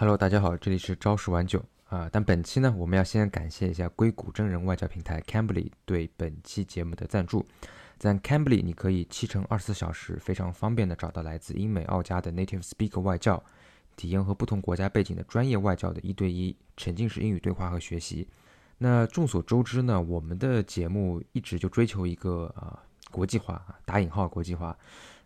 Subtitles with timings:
[0.00, 2.08] Hello，大家好，这里是朝十晚九啊。
[2.12, 7.44] 但本期呢，我们要先感谢一下硅谷真人外教平台 Cambly 对本期节目的赞助。
[7.98, 13.42] 在 Cambly，你可以七乘二十四小时非常方便的找到来自英美澳加的 Native Speaker 外教，
[13.96, 18.28] 体验和不同国家背景的专业外教的一对一沉浸式英语对话和学习。
[18.78, 22.80] 那众所周知呢，我们的节目一直就追求一个啊
[23.10, 24.78] 国际化啊打引号国际化。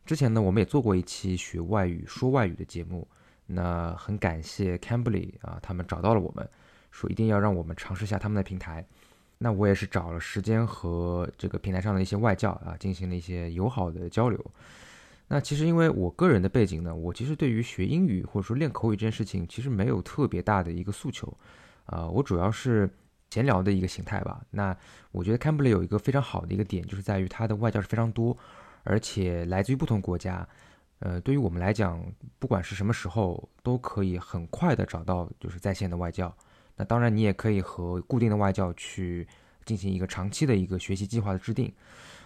[0.06, 3.06] 之前呢，我们也做过一期学外语说外语的节目。
[3.54, 6.48] 那很感谢 Cambly 啊，他们找到了我们，
[6.90, 8.84] 说一定要让我们尝试一下他们的平台。
[9.38, 14.38] 那我也是找了时间和这个平台上的一些外教啊，进行了一些友好的交流。
[15.28, 21.36] 那其实因为我个人的背景呢，我其实对于学英语或者说练口语这件事情，其实没有特别大的一个诉求，
[21.86, 22.88] 啊，我主要是
[23.30, 24.40] 闲聊的一个形态吧。
[24.50, 24.76] 那
[25.10, 28.36] 我觉得 Cambly 有一个非常好的一个点，就是在于它的外教是非常多，
[28.84, 30.46] 而且来自于不同国家。
[31.04, 32.00] 呃，对于我们来讲，
[32.38, 36.32] 不管是什么时候，都可以很快的找到就是在线的外教。
[36.76, 39.26] 那当然，你也可以和固定的外教去
[39.64, 41.72] 进行一个长期的一个学习计划的制定。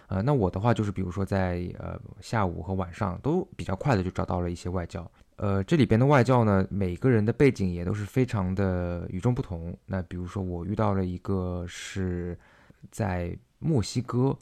[0.09, 5.11] 呃，那我的话就是，比如说在呃下午和晚上都比较快的就找到了一些外教。
[5.37, 9.75] 呃，这里边的外教呢，每个人的背景也都是非常的与众不同。
[9.87, 12.37] 那比如说我遇到了一个是
[12.91, 14.37] 在墨西哥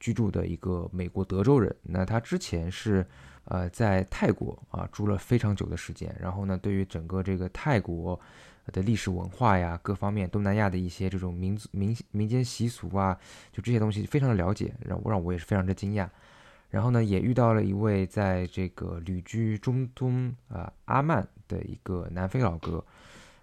[0.00, 3.06] 居住的一个美国德州人，那他之前是。
[3.44, 8.18] 呃，在泰国啊住了非常久的时间，然后呢，对于整个这个泰国
[8.66, 13.18] 的历史文化呀，各方面东南亚的一些这种民族民民间习俗啊，
[13.50, 16.08] 就这些东西非常的了解，让我让我也是非常的惊讶。
[16.70, 22.82] 然后呢，也遇到了一位在这个旅居中东啊阿曼的一个南非老哥，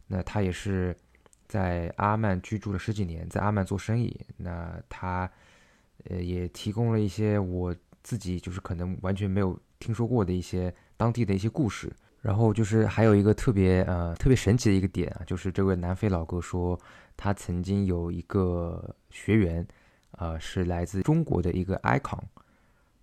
[0.08, 0.96] 那他也是
[1.46, 5.30] 在阿曼居住了十几年，在阿曼做生意，那他
[6.06, 9.60] 呃也提供了一些我自己就是可能完全没有。
[9.80, 11.92] 听说过的一些当地的一些故事，
[12.22, 16.78] 然后就是还有一个特别呃特别神奇的一个点啊，就是这位南非老哥说
[17.16, 19.66] 他曾经有一个学员，
[20.12, 22.20] 呃是来自中国的一个 icon，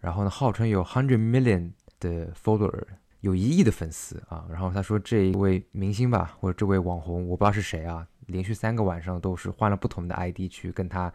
[0.00, 2.84] 然后呢号称有 hundred million 的 follower，
[3.20, 11.10] 有一亿的粉丝啊，然后他说这一位明星吧或者这位网红我不知道是谁啊，连续三个晚上都是换了不同的 ID 去跟他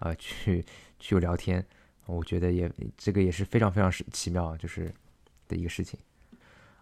[0.00, 0.62] 呃去
[0.98, 1.64] 去聊天，
[2.04, 4.92] 我觉得也这个也是非常非常是奇妙，就是。
[5.48, 5.98] 的一个事情，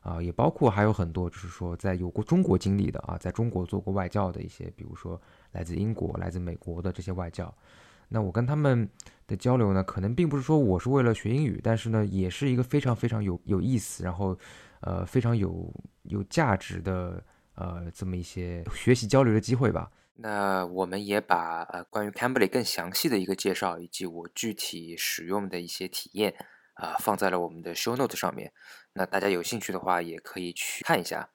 [0.03, 5.21] 啊，也包括还有很多，就是说在有过中国经历的啊，在中国做过外教的一些，比如说
[5.53, 7.53] 来自英国、来自美国的这些外教，
[8.09, 8.89] 那我跟他们
[9.27, 14.39] 的交流呢，可能并不是说我是为了学英语，但是呢，也是一个非常非常有有意思，然后
[14.81, 19.91] 呃非常有有价值的呃这么一些学习交流的机会吧。
[20.17, 26.33] 那我们也把呃关于 Cambly 更详细的一个介绍，以及我具体使用的一些体验。
[26.75, 28.53] 啊，放在了我们的 show note 上面，
[28.93, 31.29] 那大家有兴趣的话也可以去看一下。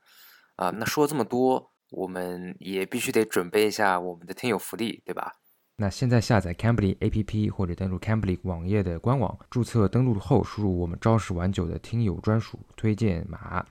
[0.56, 5.34] 啊，那说这么多，我们也必须得准备一下我们的听友福利，对吧？
[5.78, 13.66] 那现在下载 Cambly APP 或者登录 Cambly 网页的官网，注册登录后输入我们朝十晚九的听友专属推荐码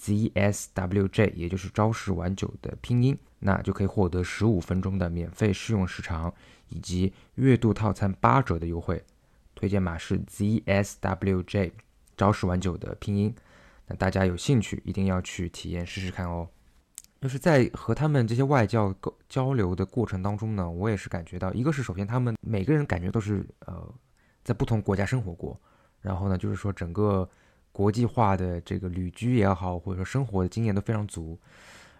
[0.00, 6.34] ZSWJ，也就是朝十晚九的拼音，那就可以获得十五分钟的免费试用时长，
[6.70, 9.00] 以及月度套餐八折的优惠。
[9.54, 11.72] 推荐码是 ZSWJ，
[12.16, 13.34] 朝十晚九的拼音。
[13.86, 16.48] 那大家有兴趣一定要去体验试试看哦。
[17.20, 18.94] 就是在和他们这些外教
[19.28, 23.94] 交流的过程当中呢，我也是感觉到，一个是首先他们每个人感觉都是呃
[24.42, 25.58] 在不同国家生活过，
[26.02, 27.26] 然后呢就是说整个
[27.72, 31.38] 国际化的这个旅居也好，或者说生活的经验都非常足。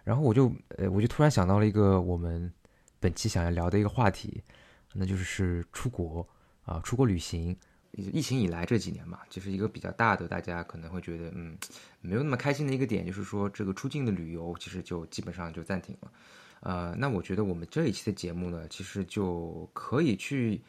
[0.04, 2.52] 然后我就呃我就突然想到了一个我们
[3.00, 4.42] 本期想要聊的一个话题，
[4.92, 6.26] 那就是是出国。
[6.64, 7.54] 啊，出国旅行，
[7.92, 11.56] 疫情以来这几年嘛，就是一个比较大的，大家可能会觉得，嗯，
[12.00, 16.10] 没有那么开心的一个点，就是说这个出境的旅游其实就基本上就暂停了。
[16.60, 20.60] 呃，那我觉得我们这一期的节目呢，其实就可以去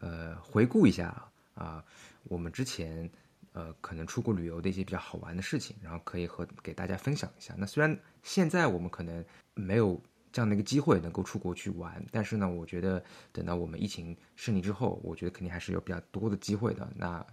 [0.00, 1.22] 呃回顾一下
[1.54, 1.84] 啊，
[2.24, 3.08] 我们之前
[3.52, 7.54] 呃可能出国旅游的一些比较好玩的事情，然后可以和给大家分享一下。
[7.56, 9.24] 那虽然现在我们可能
[9.54, 10.02] 没有。
[10.36, 13.02] 这样的一个机会能够出国去玩，但是呢，我觉得
[13.32, 16.86] 等到我们疫情胜利之后，我觉得肯定还是有比较多的机会的。
[16.94, 17.24] 那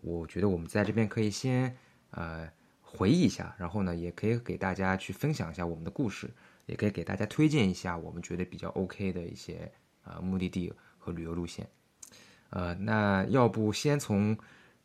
[0.00, 1.76] 我觉得我们在这边可以先
[2.12, 2.50] 呃
[2.80, 6.30] 回忆一下，然后呢，也可以给大家去分享一下我们的故事，
[6.64, 9.70] 也可以给大家推荐一下我们觉得比较 OK 的一些
[10.04, 11.68] 呃目的地和旅游路线。
[12.48, 14.34] 呃，那要不先从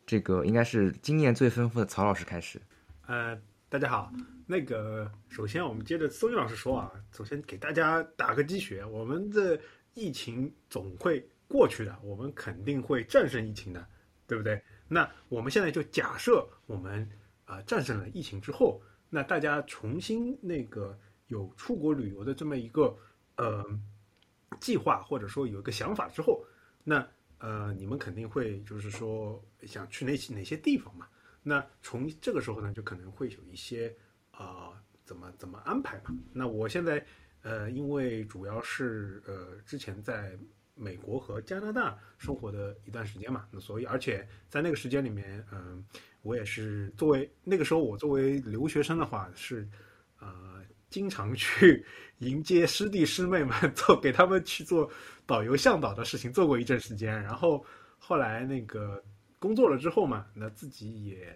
[0.04, 2.60] 这个应该是经验最丰富的曹老师开始。
[3.06, 3.34] 呃，
[3.70, 4.12] 大家好。
[4.48, 9.60] 那个，首先我们接着松韵老师说啊，首先给大家打个鸡血，我们的
[9.94, 13.84] 疫情总会过去的，我们肯定会战胜疫情的，
[14.24, 14.62] 对不对？
[14.86, 17.08] 那我们现在就假设我们
[17.44, 20.96] 啊战胜了疫情之后，那大家重新那个
[21.26, 22.96] 有出国旅游的这么一个
[23.34, 23.64] 呃
[24.60, 26.44] 计划，或者说有一个想法之后，
[26.84, 27.04] 那
[27.38, 31.08] 呃你们肯定会就是说想去哪哪些地方嘛？
[31.42, 33.92] 那从这个时候呢，就可能会有一些
[34.36, 34.72] 啊、
[35.04, 36.14] 怎么怎么安排嘛？
[36.32, 37.04] 那我现在
[37.42, 40.36] 呃，因为主要是呃之前在
[40.74, 45.82] 美国和加拿大生活的一段时间嘛，那所以而且在那个时间里面，嗯、
[46.22, 49.66] 我也是作为那个时候我作为留学生的话是
[50.20, 51.84] 呃经常去
[52.18, 54.90] 迎接师弟师妹们做给他们去做
[55.24, 57.64] 导游向导的事情，做过一阵时间，然后
[57.98, 59.02] 后来那个
[59.38, 61.34] 工作了之后嘛，那自己也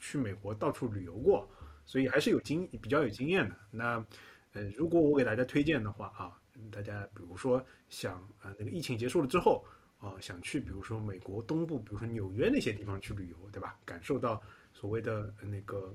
[0.00, 1.48] 去美国到处旅游过，
[1.84, 3.56] 所以还是有经比较有经验的。
[3.70, 4.04] 那
[4.52, 6.38] 呃，如果我给大家推荐的话啊，
[6.70, 9.64] 大家比如说想啊、呃、那个疫情结束了之后
[9.98, 13.78] 啊、想去比如说美国东部，比如说纽约那些地方去旅游，对吧？
[13.84, 14.42] 感受到
[14.74, 15.94] 所谓的那个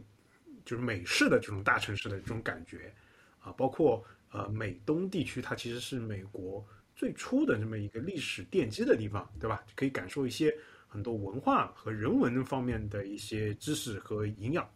[0.63, 2.93] 就是美式的这种大城市的这种感觉
[3.39, 4.01] 啊，包括
[4.31, 9.61] 呃美东地区，它其实是美国最初的这么一个历史奠基的地方，对吧？
[9.75, 10.55] 可以感受一些
[10.87, 14.67] 很多文化和人文方面的一些知识和营养。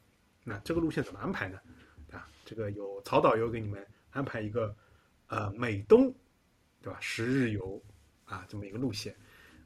[0.44, 1.60] 那这个路线怎么安排呢？
[2.12, 4.76] 啊，这个有曹导游给你们安排一个
[5.28, 6.14] 呃美东，
[6.82, 6.98] 对吧？
[7.00, 7.82] 十日游
[8.26, 9.16] 啊这么一个路线。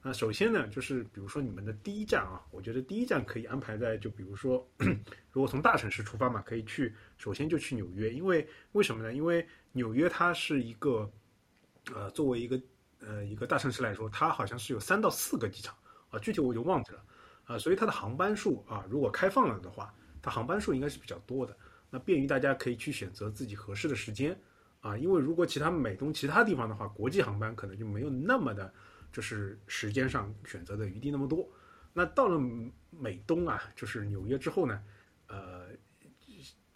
[0.01, 4.63] 那首先呢，就是比如说你们的第一站啊，我觉得第一站可以安排在就比如说，
[5.31, 9.11] 如果从大城市出发嘛，可以去首先就去纽约，因为为什么呢？
[9.13, 11.11] 因为纽约它是一个
[11.91, 12.61] 呃作为一个
[12.99, 15.75] 呃一个大城市来说，它好像是有三到四个机场
[16.11, 17.03] 啊，具体我就忘记了
[17.45, 19.91] 啊，所以它的航班数啊，如果开放了的话，
[20.25, 21.55] 它航班数应该是比较多的。
[21.91, 24.35] 那便于大家可以去选择自己合适的时间
[24.81, 28.73] 啊，因为如果其他美东其他地方的话，国际航班可能就没有那么的，
[29.11, 31.47] 就是时间上选择的余地那么多。
[31.93, 32.41] 那到了
[32.89, 34.83] 美东啊，就是纽约之后呢，
[35.27, 35.67] 呃，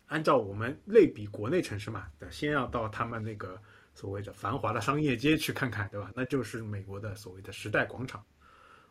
[0.06, 3.60] 按照我们类比国内城市嘛，先要到他们那个
[3.94, 6.12] 所谓的繁华的商业街去看看，对吧？
[6.16, 8.24] 那就是美国的所谓的时代广场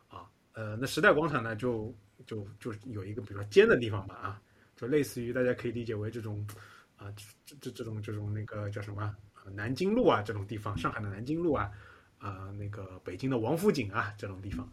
[0.09, 1.95] 啊，呃，那时代广场呢，就
[2.27, 4.41] 就就有一个比较尖的地方吧啊。
[4.79, 6.47] 就类似于大家可以理解为这种，
[6.95, 7.11] 啊，
[7.45, 9.13] 这这这种这种那个叫什么，
[9.51, 11.69] 南京路啊这种地方，上海的南京路啊，
[12.17, 14.71] 啊、那个北京的王府井啊这种地方，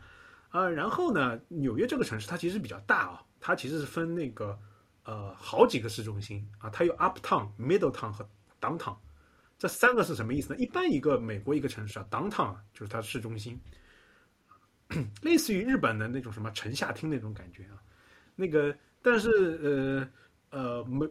[0.51, 4.57] 啊，然后呢，纽约这个城市它其实比较大啊，它其实是分那个
[5.03, 8.29] 呃好几个市中心啊，它有 Uptown、Middletown 和
[8.61, 8.97] Downtown，
[9.59, 10.59] 这三个是什么意思呢？
[10.61, 13.61] 一般一个美国一个城市啊，Downtown 就是它的市中心，
[15.23, 17.83] 类似于日本的那种什么城下町那种感觉啊，
[18.37, 18.73] 那个。
[19.07, 20.11] 但是
[20.51, 21.09] 呃呃没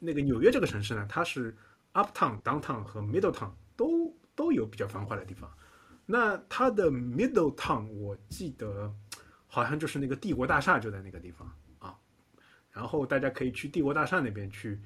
[0.00, 1.56] 那个纽约这个城市呢，它是
[1.92, 5.48] uptown、downtown 和 middletown 都都有比较繁华的地方。
[6.04, 8.92] 那它的 middletown 我记得
[9.46, 11.48] 好像就是那个帝国大厦就在那个地方
[11.78, 11.96] 啊。
[12.72, 14.80] 然后大家可以去帝国大厦那边去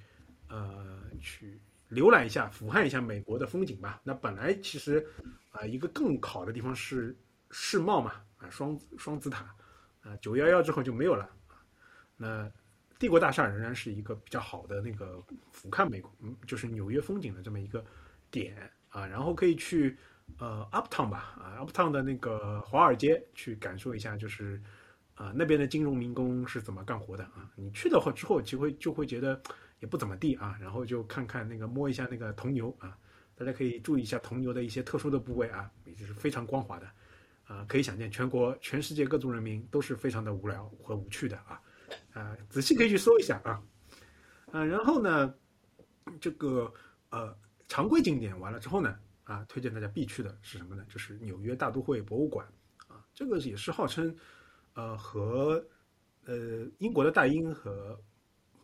[0.49, 1.59] 呃去
[1.91, 4.03] 浏览一下、俯瞰一下美国的风景吧。
[4.05, 5.07] 那本来其实
[5.53, 7.17] 啊、一个更好的地方是
[7.51, 9.47] 世贸嘛啊双双子塔
[10.03, 11.27] 啊九幺幺之后就没有了。
[12.23, 12.51] 那
[12.99, 17.83] 帝国大厦仍然是一个比较好的那个俯瞰美国，嗯就是纽约风景的这么一个
[18.31, 19.07] 点啊。
[19.07, 19.97] 然后可以去
[20.39, 24.61] 呃 Uptown 吧，啊 Uptown 的那个华尔街去感受一下，就是
[25.15, 27.51] 啊那边的金融民工是怎么干活的啊。
[27.57, 29.41] 你去的话之后，就会就会觉得
[29.79, 30.59] 也不怎么地啊。
[30.61, 32.95] 然后就看看那个摸一下那个铜牛啊，
[33.35, 36.87] 大家可以注意一下铜牛的一些特殊的部位啊，也就是非常光滑的
[37.45, 37.65] 啊。
[37.67, 41.59] 可以想见，全国全世界各族人民都是非常的无聊和无趣的啊。
[42.13, 43.63] 啊，仔细可以去搜一下啊，
[44.53, 45.35] 啊，然后呢，
[46.21, 46.73] 这个
[47.11, 47.37] 呃
[47.69, 50.85] 常规景点完了之后呢，啊，推荐大家必去的是什么呢？
[50.89, 52.47] 就是纽约大都会博物馆
[52.89, 54.15] 啊，这个也是号称
[54.75, 55.65] 呃和
[56.25, 58.01] 呃英国的大英和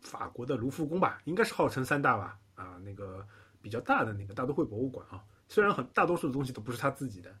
[0.01, 3.25] 法国的卢浮宫吧，应该是号称三大吧啊，那个
[3.61, 7.31] 比较大的那个大都会博物馆啊，虽然很大多数的东西都不是他自己的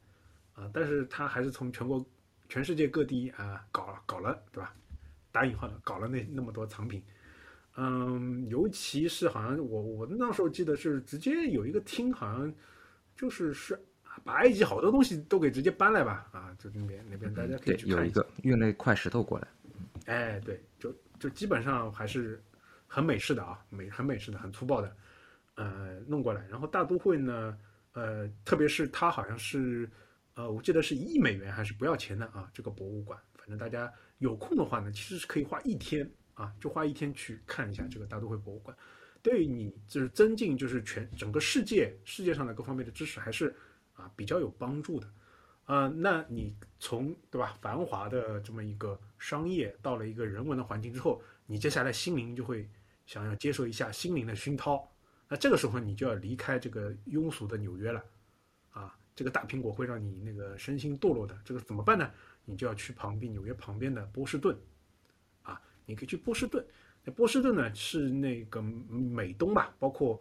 [0.53, 2.03] 啊，但是他还是从全国
[2.49, 4.73] 全世界各地啊搞了搞了，对吧？
[5.37, 6.99] 打引号的搞了那那么多藏品，
[7.75, 12.51] 嗯，尤其是好像我我那时候记得是直接有一个厅，好像
[13.15, 13.79] 就是是
[14.23, 18.01] 把埃及好多东西都给直接搬来吧，啊，就那边那边大家可以，去看下。
[18.01, 19.47] 有一个运了一块石头过来，
[20.07, 22.41] 哎，对，就就基本上还是
[22.87, 24.95] 很美式的啊，美很美式的，很粗暴的，
[25.53, 26.43] 呃，弄过来。
[26.49, 27.55] 然后大都会呢，
[27.93, 29.87] 呃，特别是它好像是，
[30.33, 33.19] 呃，我记得是一亿美元还是不要钱的啊，这个博物馆。
[33.35, 38.75] 反正大家有空的话呢，其实是可以花一天啊，就花一天去看一下这个大都会博物馆。
[39.21, 43.53] 对于你就是增进就是全整个世界世界上的各方面的知识，还是
[43.93, 45.07] 啊比较有帮助的。
[45.65, 52.69] 啊、那你从对吧繁华的这么一个商业到了一个人文的环境之后，你接下来心灵就会
[53.05, 54.89] 想要接受一下心灵的熏陶，
[55.27, 58.01] 那这个时候你就要离开这个庸俗的纽约了，
[58.69, 62.09] 啊，这个大苹果会让你那个身心堕落的，这个怎么办呢？
[62.49, 64.57] 你就要去旁边纽约旁边的波士顿，
[65.43, 66.65] 啊，你可以去波士顿。
[67.03, 70.17] 那波士顿呢是那个美东吧，包括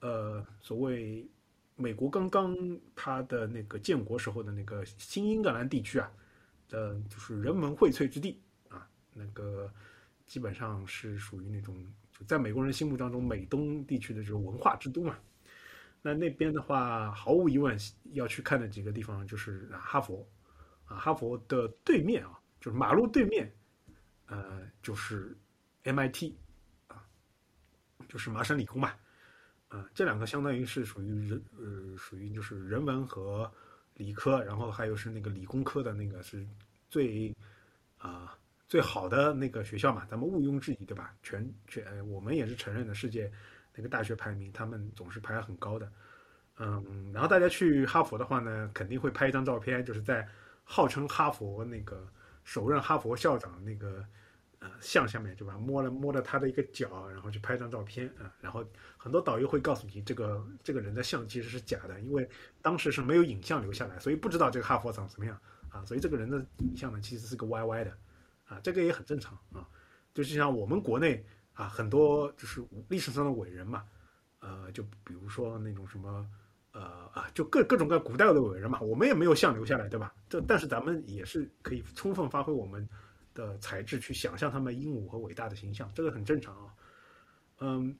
[0.00, 1.26] 呃所谓
[1.74, 2.54] 美国刚刚
[2.94, 6.12] 它的那个建国时候的那个新英格兰地区啊，
[6.68, 8.38] 的就是人文荟萃之地
[8.68, 9.72] 啊，那个
[10.26, 11.74] 基本上是属于那种
[12.12, 15.18] 就在美国人心目当中美东地区的这种文化之都嘛。
[16.02, 17.78] 那那边的话，毫无疑问
[18.12, 20.28] 要去看的几个地方就是哈佛。
[20.96, 23.52] 哈佛的对面啊，就是马路对面，
[24.26, 25.36] 呃，就是
[25.84, 26.32] MIT
[26.86, 27.04] 啊，
[28.08, 28.96] 就是麻省理工吧，
[29.68, 33.50] 啊，这两个相当于是属于人呃，属于就是人文和
[33.94, 36.46] 理科，然后还有是那个理工科的那个是
[36.88, 37.34] 最
[37.98, 41.14] 啊最好的那个学校嘛，咱们毋庸置疑对吧？
[41.22, 43.30] 全全我们也是承认的，世界
[43.74, 45.92] 那个大学排名，他们总是排很高的，
[46.58, 50.28] 嗯，然后大家去哈佛的话呢，肯定会拍一张照片，就是在。
[50.72, 52.10] 号称哈佛那个
[52.44, 54.02] 首任哈佛校长那个
[54.58, 55.58] 呃像下面对吧？
[55.58, 58.32] 摸了摸了他的一个脚，然后去拍张照片啊。
[58.40, 58.64] 然后
[58.96, 62.26] 很多导游会告诉你，这个这个人的像其实是假的，因为
[62.62, 65.38] 当时是没有影像留下来，所以不知道这个哈佛长什么样
[65.68, 65.84] 啊。
[65.84, 67.94] 所以这个人的影像呢，其实是个歪歪的
[68.46, 68.58] 啊。
[68.62, 69.68] 这个也很正常啊。
[70.14, 73.84] 就是像我们国内啊，很多就是历史上的伟人嘛，
[74.38, 76.26] 呃，就比如说那种什么。
[76.72, 76.80] 呃
[77.12, 80.14] 啊，就各各种各古代的伟人嘛，我们也没有像留下来，对吧？
[80.26, 82.88] 这但是咱们也是可以充分发挥我们
[83.34, 86.74] 的才智去想象他们英武和伟大的形象，这个很正常啊。
[87.60, 87.94] 嗯，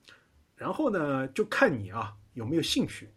[0.55, 3.07] 然后呢，就看你啊有没有兴趣，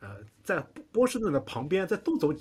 [0.00, 2.34] 呃，在波士顿的旁边再多走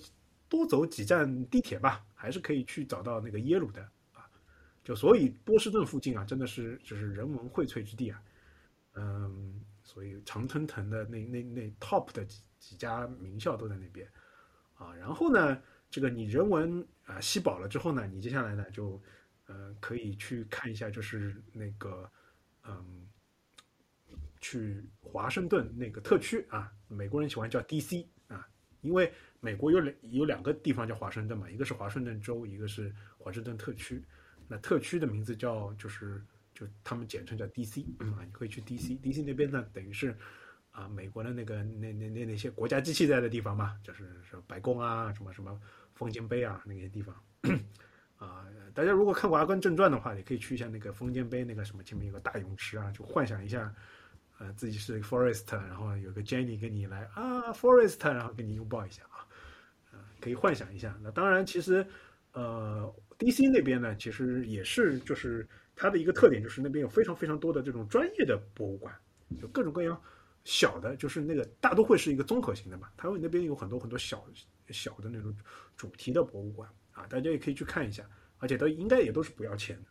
[0.48, 3.82] 多走几站地铁吧，还是可以去找到那个耶鲁的
[4.14, 4.24] 啊。
[4.82, 8.24] 就所以波士顿附近啊，真的是就是人文荟萃之地啊。
[8.94, 12.26] 嗯，所以常春藤的那那那 top 的。
[12.62, 14.08] 几家名校都在那边，
[14.76, 19.02] 啊，然后呢，这个你人文啊吸饱了之后呢，你接下来呢就，
[19.48, 22.10] 呃，可以去看一下，就是那个，
[22.64, 23.10] 嗯，
[24.40, 28.08] 去华盛顿那个特区啊，美国人喜欢叫 D.C.
[28.28, 28.48] 啊，
[28.82, 34.06] 因为美国有两有两个地方叫华盛顿嘛，一个是华盛顿州，一个是华盛顿特区，
[34.48, 37.88] 那特区的名字叫就是就他们简称叫 D.C.
[37.98, 39.24] 啊，你可以去 D.C.，D.C.
[39.24, 40.16] 那边呢等于是。
[40.72, 45.60] 啊，美国的那个那那那那些国家机器在的地方嘛，就是说白宫啊，什么什么
[45.94, 47.14] 风间杯啊那些地方，
[48.18, 53.74] 啊，大家如果看过《阿甘正传》的话，也可以去一下那个风间杯那个什么前面有个大泳池啊，就幻想一下，
[54.40, 59.28] 呃，自己是 Forest，然后有个 Jenny 跟你来啊，Forest，然后跟你拥抱一下啊，
[59.92, 60.98] 啊，可以幻想一下。
[61.02, 61.86] 那当然，其实
[62.32, 68.96] 呃，DC 那边呢，其实也是就是它的一个特点，就是那边有非常非常多的这种专业的博物馆，
[69.40, 70.02] 就各种各样。
[70.44, 74.26] 小的，就是那个大都会是一个综合型的嘛，台湾那边有很多很多小
[74.70, 75.36] 小的那种
[75.78, 78.04] 主题的博物馆啊，大家也可以去看一下，
[78.40, 79.90] 而且都应该也都是不要钱的。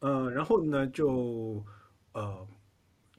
[0.00, 1.64] 呃，然后呢，就
[2.12, 2.46] 呃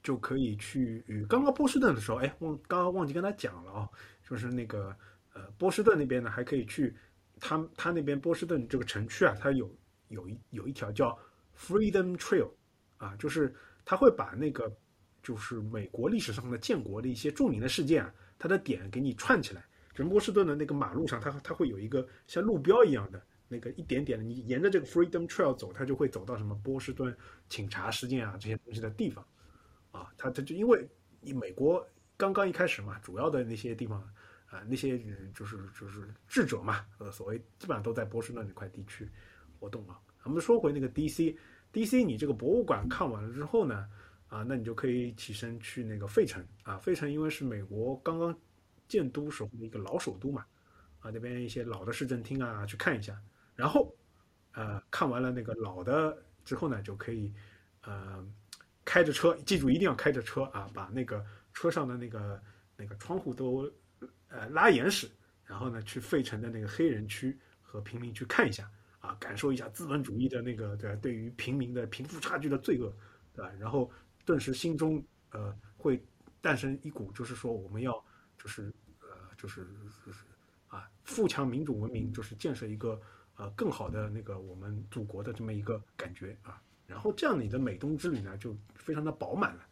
[0.04, 1.04] 就可以去。
[1.28, 3.88] 刚刚波士顿的时候，哎，忘刚刚忘记跟他讲了啊，
[4.22, 4.96] 就是那个
[5.32, 6.96] 呃波士顿那边呢，还可以去
[7.40, 9.68] 他他那边波士顿这个城区啊，它有
[10.08, 11.18] 有一有一条叫
[11.56, 12.52] Freedom Trail
[12.98, 13.52] 啊，就是
[13.84, 14.72] 他会把那个。
[15.22, 19.64] 就是美国历史上的建国的一些著名的事件啊，它的点给你串起来。
[19.94, 27.14] 就波士顿的那个马路上，它它会有一个像路标一样的那个一点点的，你沿着这个 Freedom Trail 走，它就会走到什么波士顿
[27.50, 29.22] 请茶事件啊这些东西的地方。
[29.90, 30.88] 啊，它它就因为
[31.20, 31.86] 你美国
[32.16, 34.00] 刚刚一开始嘛，主要的那些地方
[34.46, 39.06] 啊，那些人就是就是智者嘛，呃，所谓基本上都在波士顿那块地区
[39.60, 40.00] 活动啊。
[40.22, 43.86] 我们说回那个 DC，DC 你这个博物馆看完了之后呢？
[44.32, 48.34] 啊，那你就可以起身去那个费城啊，费城因为是美国刚刚
[48.88, 50.46] 建都时候的一个老首都嘛，
[51.00, 53.20] 啊，那边一些老的市政厅啊，去看一下。
[53.54, 53.94] 然后，
[54.52, 57.30] 呃，看完了那个老的之后呢，就可以，
[57.82, 58.26] 呃，
[58.86, 61.22] 开着车，记住一定要开着车啊，把那个
[61.52, 62.42] 车上的那个
[62.74, 63.70] 那个窗户都
[64.28, 65.10] 呃拉严实，
[65.44, 72.90] 然后呢，去费城的那个黑人区和平民去看一下啊，感受一下资本主义的那个对对于平民的贫富差距的罪恶，
[73.34, 73.52] 对吧？
[73.60, 73.92] 然后。
[74.24, 76.00] 顿时心中呃会
[76.40, 77.92] 诞生一股，就是说我们要
[78.38, 79.66] 就是呃就是
[80.06, 80.24] 就是
[80.68, 83.00] 啊富强民主文明，就是建设一个
[83.36, 86.62] 呃更好的那个我们祖国的这么一个感觉啊。
[86.86, 89.66] 然后这样你的美东之旅呢就非常的饱满了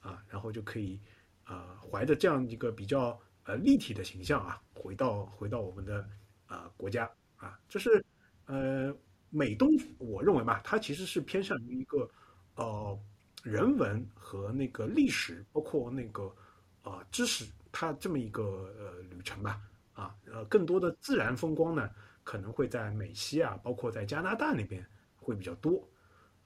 [0.00, 1.00] 啊，然后就可以
[1.44, 6.08] 啊怀着这样一个比较呃立体的形象啊回到回到我们的
[6.46, 8.04] 啊国家啊，这是
[8.46, 8.94] 呃
[9.28, 12.10] 美东我认为嘛，它其实是偏向于一个
[12.54, 12.98] 呃。
[13.42, 16.34] 人文和那个历史，包括那个
[16.82, 19.60] 啊知识，它这么一个呃旅程吧。
[19.92, 21.90] 啊，呃，更多的自然风光呢，
[22.24, 24.82] 可能会在美西啊，包括在加拿大那边
[25.16, 25.86] 会比较多。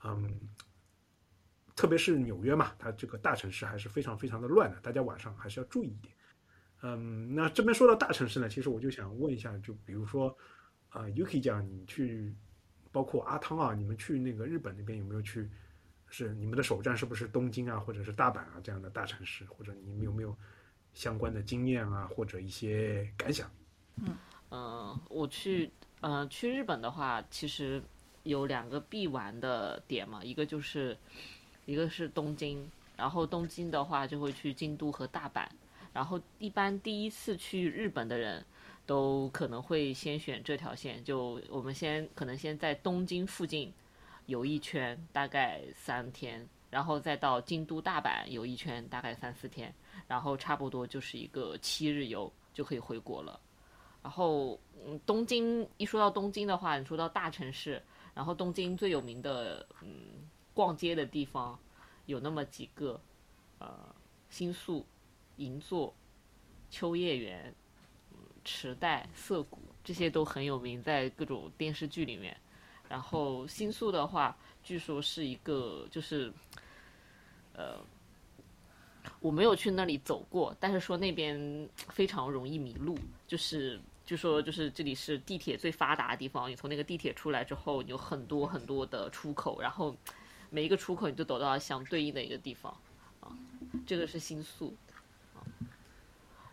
[0.02, 0.40] 嗯，
[1.76, 6.12] 特别是纽约嘛，它这个大城市还是非常非常的乱的，大家晚上还是要注意一点。
[6.82, 10.36] 嗯，那这边说到大城市呢，其实我就想问一下，就比如说，
[10.88, 12.34] 啊，Yuki 讲你去，
[12.90, 15.48] 包括阿汤啊，你们去那个日本那边有没有去？
[16.14, 19.44] 是你们的首站是不是东京啊，或者是大阪啊这样的大城市？
[19.46, 20.36] 或者你们有没有
[20.92, 23.50] 相关的经验啊，或者一些感想？
[23.96, 24.16] 嗯
[24.50, 27.82] 嗯，我去，嗯，去日本的话，其实。
[28.24, 30.96] 有两个必玩的点嘛，一个就是，
[31.66, 32.66] 一个是东京，
[32.96, 35.46] 然后东京的话就会去京都和大阪，
[35.92, 38.42] 然后一般第一次去日本的人
[38.86, 43.70] 都可能会先选这条线，就我们先可能先在东京附近
[44.26, 49.74] 游一圈，大概三天，然后再到京都、大阪游一圈，大概三四天，
[50.06, 53.40] 然后差不多就是一个七日游就可以回国了。
[54.02, 57.82] 然后，嗯，东京一说到东京的话，你说到大城市。
[58.14, 61.58] 然后东京最有名的嗯逛街的地方
[62.06, 63.00] 有那么几个，
[63.58, 63.92] 呃
[64.28, 64.86] 新宿、
[65.38, 65.92] 银座、
[66.70, 67.52] 秋叶原、
[68.44, 72.36] 池袋、涩谷这些都很有名，在各种电视剧里面。
[72.94, 76.32] 然后新宿的话，据说是一个就是
[77.54, 77.78] 呃
[79.18, 82.96] 我没有去那里走过，但是说那边非常容易迷路，
[83.26, 83.80] 就是。
[84.06, 89.96] 就说就是这里是地铁最发达的地方，你从那个地铁出来之后，有很多很多的出口，然后
[90.50, 92.70] 每一个出口你就走到相对应的一个地方，
[93.20, 93.32] 啊，
[93.86, 94.74] 这个是新宿，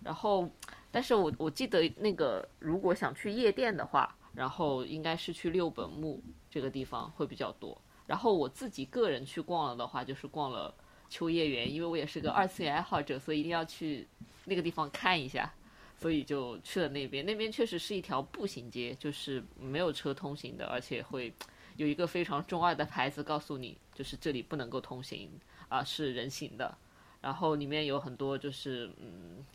[0.02, 0.50] 然后
[0.92, 10.74] 但是我我记得那个如果想去夜店的话，然后应该是去六本木这个地方会比较多，然后我自己个人去逛了的话，就是逛了
[11.10, 14.08] 秋叶原，因为我也是个二次元爱好者，所以一定要去
[14.46, 15.54] 那个地方看一下。
[15.98, 21.32] 所以就去了那边，那边确实是一条步行街，就是没有车通行的，而且会
[21.76, 25.30] 有一个非常中二的牌子告诉你，就是这里不能够通行
[25.70, 26.76] 啊，是人行的。
[27.22, 29.46] 然后里面有很多就是嗯，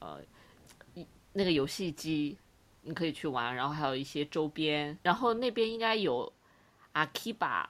[0.00, 0.20] 呃，
[0.94, 2.36] 一那个游戏机
[2.84, 4.96] 你可以去玩，然后还有一些周边。
[5.02, 6.32] 然后那边应该有
[6.94, 7.66] Akiba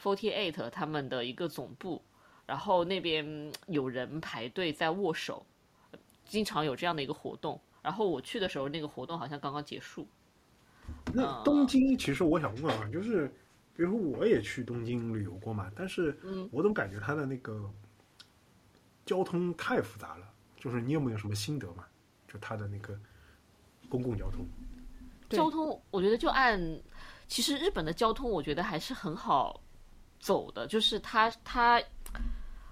[0.00, 2.02] Forty Eight 他们的一个总部，
[2.44, 5.46] 然后那边有人排队在握手。
[6.28, 10.04] 经常有这样的一个活动，然后我去的时候，那个活动好像刚刚结束。
[11.14, 13.28] 那东京，其实我想问啊，就是，
[13.76, 16.18] 比如说我也去东京旅游过嘛，但是
[16.50, 17.70] 我总感觉它的那个
[19.04, 20.28] 交通太复杂了。
[20.58, 21.84] 就是你有没有什么心得嘛？
[22.26, 22.98] 就它的那个
[23.88, 24.46] 公共交通。
[25.30, 26.60] 交通，我觉得就按，
[27.28, 29.60] 其实日本的交通，我觉得还是很好
[30.20, 31.82] 走的，就是它它。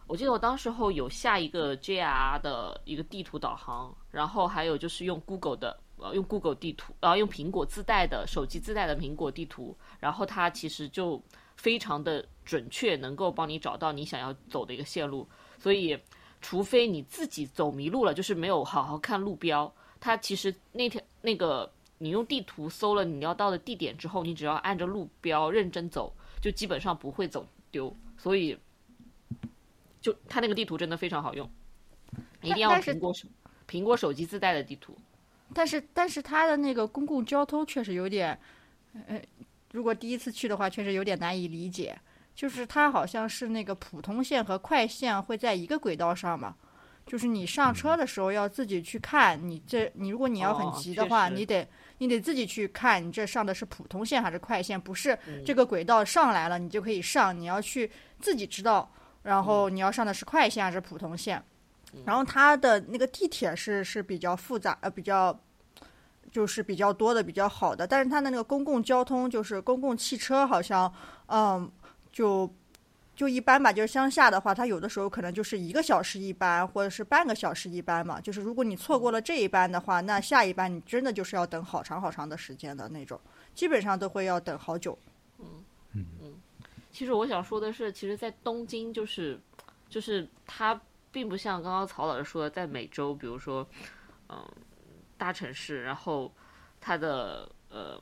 [0.07, 11.21] 我记得我当时候有下一个 JR 的一个地图导航，然后还有就是用 Google 的，呃，用 Google 地图，然后用苹果自带的手机自带的苹果地图，然后它其实就
[11.57, 15.27] 非常的准确，能够帮你找到你想要走的一个线路。
[15.59, 15.99] 所以，
[16.43, 26.13] 除非你自己走迷路了，就是没有好好看路标，它其实那条那个你用地图搜了你要到的地点之后，你只要按着路标认真走，
[26.43, 27.97] 就基本上不会走丢。
[28.19, 28.59] 所以。
[30.03, 31.51] 就它那个地图真的非常好用，
[32.43, 33.27] 一定要苹果手
[33.67, 34.95] 苹果手机自带的地图。
[35.55, 38.39] 但是但是它的那个公共交通确实有点，
[39.07, 39.19] 呃，
[39.73, 41.99] 如果第一次去的话，确实有点难以理解。
[42.35, 46.55] 就是它好像是那个普通线和快线会在一个轨道上嘛，
[47.07, 51.67] 就是你上车的时候要自己去看，你这你如果你要很急的话，你得
[51.99, 57.91] 你得自己去看你这上的是普通线还是快线，不是这个轨道上来了你就可以上，你要去
[58.21, 58.91] 自己知道。
[59.23, 61.43] 然后你要上的是快线还是普通线？
[62.05, 65.35] 然后它的那个地铁是是比较复杂呃比较，
[66.31, 70.93] 就是比较多的比较好的，但是它的那个公共交通就是公共汽车好像
[71.29, 71.71] 嗯
[72.13, 72.53] 就
[73.15, 83.21] 就一般吧，就是乡下的话，它有的时候可能就是一个小时一班或者是半个小时一班嘛，就是如果你错过了这一班的话，那下一班你真的就是要等好长好长的时间的那种，
[83.55, 84.99] 基本上都会要等好久。
[85.39, 85.47] 嗯
[85.93, 86.35] 嗯嗯。
[86.91, 89.37] 其实我想说的是，其实，在东京就是，
[89.89, 93.67] 就是它并不像刚刚曹老师说的，在美洲，比如说，
[94.29, 94.45] 嗯，
[95.19, 96.33] 大城市，然后
[96.81, 98.01] 它的呃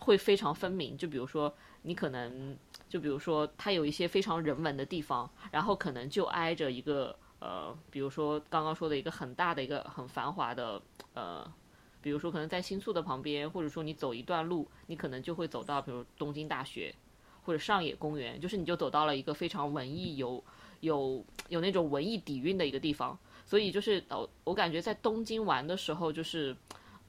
[0.00, 0.98] 会非常分明。
[0.98, 2.58] 就比如说，你可能，
[2.94, 10.80] 就比如说，它有一些非常人文的地方，然后可能就挨着一个呃，比如说刚刚说的一个很大的一个很繁华的
[11.12, 11.44] 呃，
[12.00, 16.94] 比如说可能在新宿的旁边，或者说你走一段路，你可能就会走到比如东京大学。
[17.42, 20.42] 或者上野公园，就是你就走到了一个非常文艺有
[20.78, 23.18] 有有那种文艺底蕴的一个地方。
[23.44, 26.56] 所以就是我我感觉在东京玩的时候，就是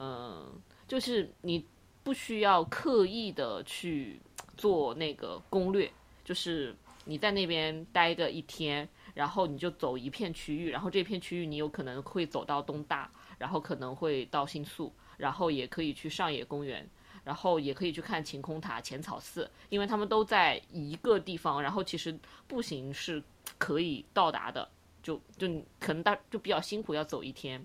[0.00, 0.52] 嗯、
[0.88, 1.64] 就是你
[2.02, 4.20] 不需要刻意的去
[4.56, 5.90] 做那个攻略，
[6.24, 16.88] 就是你在那边待个一天，然后你就走一片区域，然后这片区域你有可能会走到东大，然后可能会到新宿，然后也可以去上野公园，
[17.24, 23.22] 然后也可以去看晴空塔、浅草寺，因为他们都在一个地方，然后其实步行是
[23.58, 24.68] 可以到达的，
[25.02, 27.64] 就就你可能大就比较辛苦，要走一天。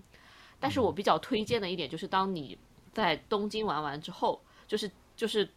[0.60, 2.56] 但是我比较推荐的一点就是，当你
[2.92, 5.48] 在东京玩完之后，就是就是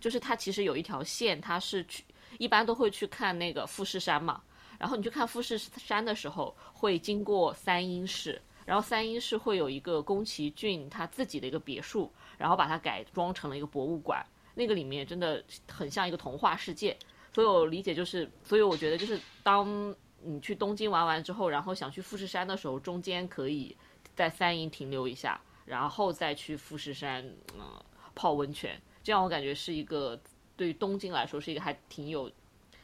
[0.00, 2.04] 就是它其实有一条线，它是去
[2.38, 4.42] 一般都会去看那个富士山嘛。
[4.78, 14.24] 然后你去看富士山的时候，会经过三英市，然后三英市会有一个宫崎骏他自己的一个别墅，然后把它改装成了一个博物馆，
[14.54, 16.96] 那个里面真的很像一个童话世界。
[17.32, 23.76] 所以我理解就是，所以我觉得就是当你去东京玩完之后，然后想去富士山的时候，中间可以
[24.14, 27.24] 在三英停留一下，然后再去富士山
[27.56, 27.80] 嗯、
[28.14, 30.20] 泡温泉，这样我感觉是一个
[30.54, 32.30] 对于东京来说是一个还挺有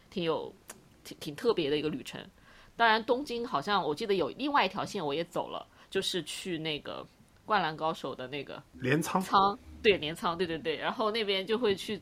[0.08, 0.50] 挺有
[1.04, 2.18] 挺挺特别的一个旅程。
[2.74, 7.02] 当然，东京好像我记得有另外一条线我也走了，就是去那个
[7.44, 12.00] 《灌篮高手》的那个镰仓仓，对镰仓，对对对，然后那边就会去。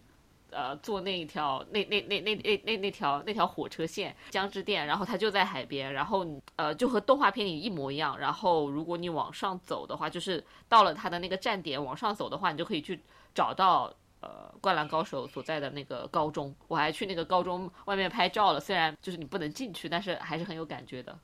[0.55, 8.19] 呃，坐那一条那那那那那那那条那条火车线江之电，然后它就在海边，然后呃就和动画片里一模一样。
[8.19, 13.01] 然后如果你往上走的话，就是到了它的那个站点往上走的话，你就可以去
[13.35, 13.91] 找到
[14.23, 16.55] 呃灌篮高手所在的那个高中。
[16.69, 21.19] 我还去那个高中外面拍照了，虽然就是你不能进去，但是还是很有感觉的。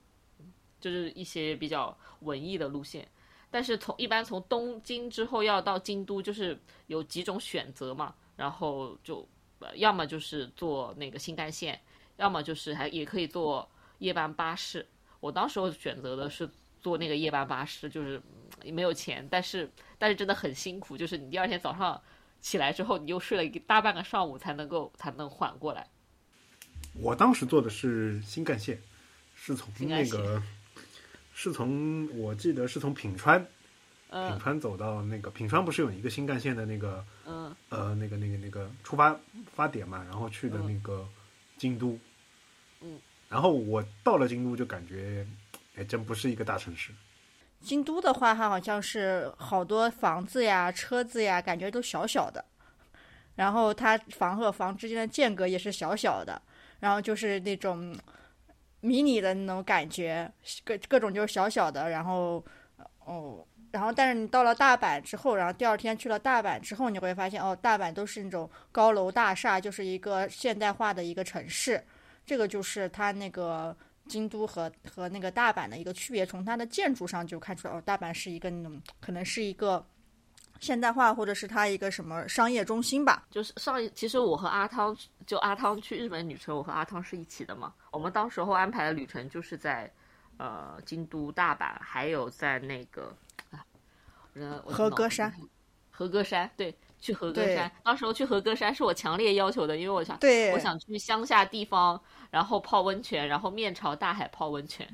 [0.80, 3.08] 就是一些比较文艺的路线，
[3.50, 6.56] 但是从一般从东京之后要到京都，就是
[6.86, 8.14] 有几种选择嘛。
[8.36, 9.26] 然后就，
[9.74, 11.80] 要么就是坐那个新干线，
[12.16, 14.86] 要么就是还也可以坐夜班巴士。
[15.18, 16.48] 我当时候选择的是
[16.80, 18.22] 坐那个夜班巴士，就是
[18.62, 22.00] 没有钱，但是但是真的很辛苦，就是你第二天早上
[22.40, 25.86] 起来之后，你又睡了一个大半个上午才能够才能缓过来。
[26.94, 28.80] 我当时坐的是新干线，
[29.34, 30.42] 是从那个，
[31.34, 33.48] 是从我记得是从品川，品
[34.10, 37.54] 嗯川走到那个品川不是有一个新干线的那个嗯。
[37.70, 39.14] 呃那个那个那个出发
[39.54, 41.06] 发点嘛，然后去的那个
[41.58, 41.98] 京都，
[42.80, 42.98] 嗯，
[43.28, 45.26] 然后我到了京都就感觉，
[45.76, 46.92] 哎，真不是一个大城市，
[47.60, 52.44] 京都的话，它好像是好多房子呀、车子呀，感觉都小小的，
[53.34, 56.40] 然后它房和房之间的间隔也是小小的，
[56.80, 57.94] 然后就是那种
[58.80, 60.30] 迷你的那种感觉，
[60.64, 62.42] 各各种就是小小的，然后
[63.04, 71.84] 哦，然后但是你到了大阪之后，然后第二天去了大阪之后，你会发现哦，大阪都是那种高楼大厦，就是一个现代化的一个城市，
[72.24, 73.76] 这个就是它那个。
[74.08, 79.84] 京都和和那个大阪的一个区别，从它的建筑上就看出来，哦，大阪是一个那种可能是一个
[80.58, 83.26] 现代化，或者是它一个什么商业中心吧。
[83.30, 87.72] 就是上一，其实我和阿汤就阿汤去日本旅程，我和阿汤是一起的嘛。
[87.92, 89.88] 我们当时候安排的旅程就是在
[90.38, 93.14] 呃京都、大阪，还有在那个
[94.64, 95.32] 和歌山，
[95.90, 97.70] 和歌山对，去和歌山。
[97.82, 104.86] 当时候去和歌山是我强烈要求的，因为我想对，我想去乡下地方，然后泡温泉，然后面朝大海泡温泉，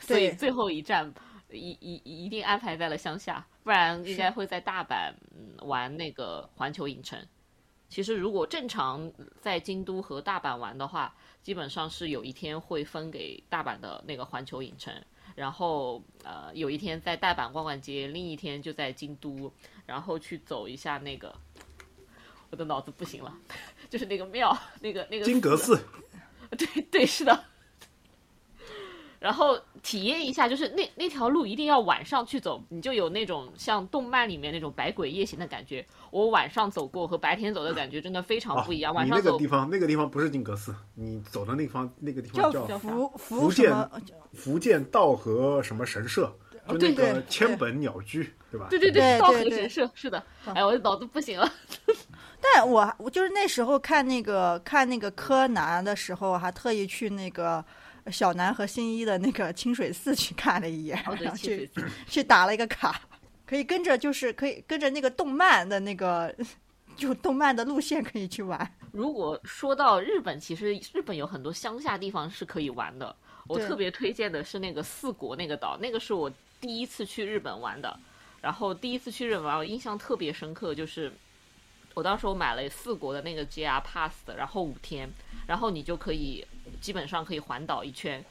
[0.00, 1.12] 所以最后一站
[1.50, 7.18] 一一一定安排在了乡下，不然应该会在大阪嗯玩那个环球影城。
[7.88, 14.94] 其实如果正常在京都和大阪玩的话，基本上是有一天会分给大阪的那个环球影城，
[15.34, 19.52] 然后呃有一天在大阪逛逛街，另一天就在京都，
[19.86, 21.34] 然后去走一下那个。
[22.50, 23.34] 我的脑子不行了，
[23.88, 25.82] 就是那个庙，那个那个金阁寺，
[26.58, 27.44] 对对，是的。
[29.22, 35.86] 然后体验一下，就是那那条路一定要晚上去走，你就有那种像动漫里面那种百鬼夜行的感觉。
[36.10, 38.92] 我晚上走过和白天走的感觉真的非常哦不一样。
[38.92, 43.72] 晚你上走那个地方，那个地方不是金阁寺，你走的那方那个地方叫福福建
[44.32, 46.30] 福建道和什么神社，
[46.68, 48.66] 就那个千本鸟居，对吧？
[48.68, 50.22] 对对对道和神社是的。
[50.52, 51.50] 哎，我的脑子不行了。
[52.40, 57.64] 但我我就是那时候看那个看那个柯南的时候，还特意去那个
[58.10, 61.70] 小南和新一的那个清水寺去看了一眼，哦，然后去。
[62.08, 63.00] 去打了一个卡，
[63.46, 66.34] 可以跟着就是可以跟着那个动漫的那个
[66.96, 68.74] 就动漫的路线可以去玩。
[68.90, 73.14] 如果说到日本，其实日本有很多乡下地方是可以玩的。
[73.46, 77.98] 我特别推荐的是那个四国那个岛，那个是我第一次去日本玩的。
[78.40, 81.12] 然后第一次去日本玩，我印象特别深刻，就是
[81.94, 85.08] 我当时我买了四国的那个 JR Pass，然后五天，
[85.46, 86.44] 然后你就可以
[86.82, 88.22] 基本上可以环岛一圈。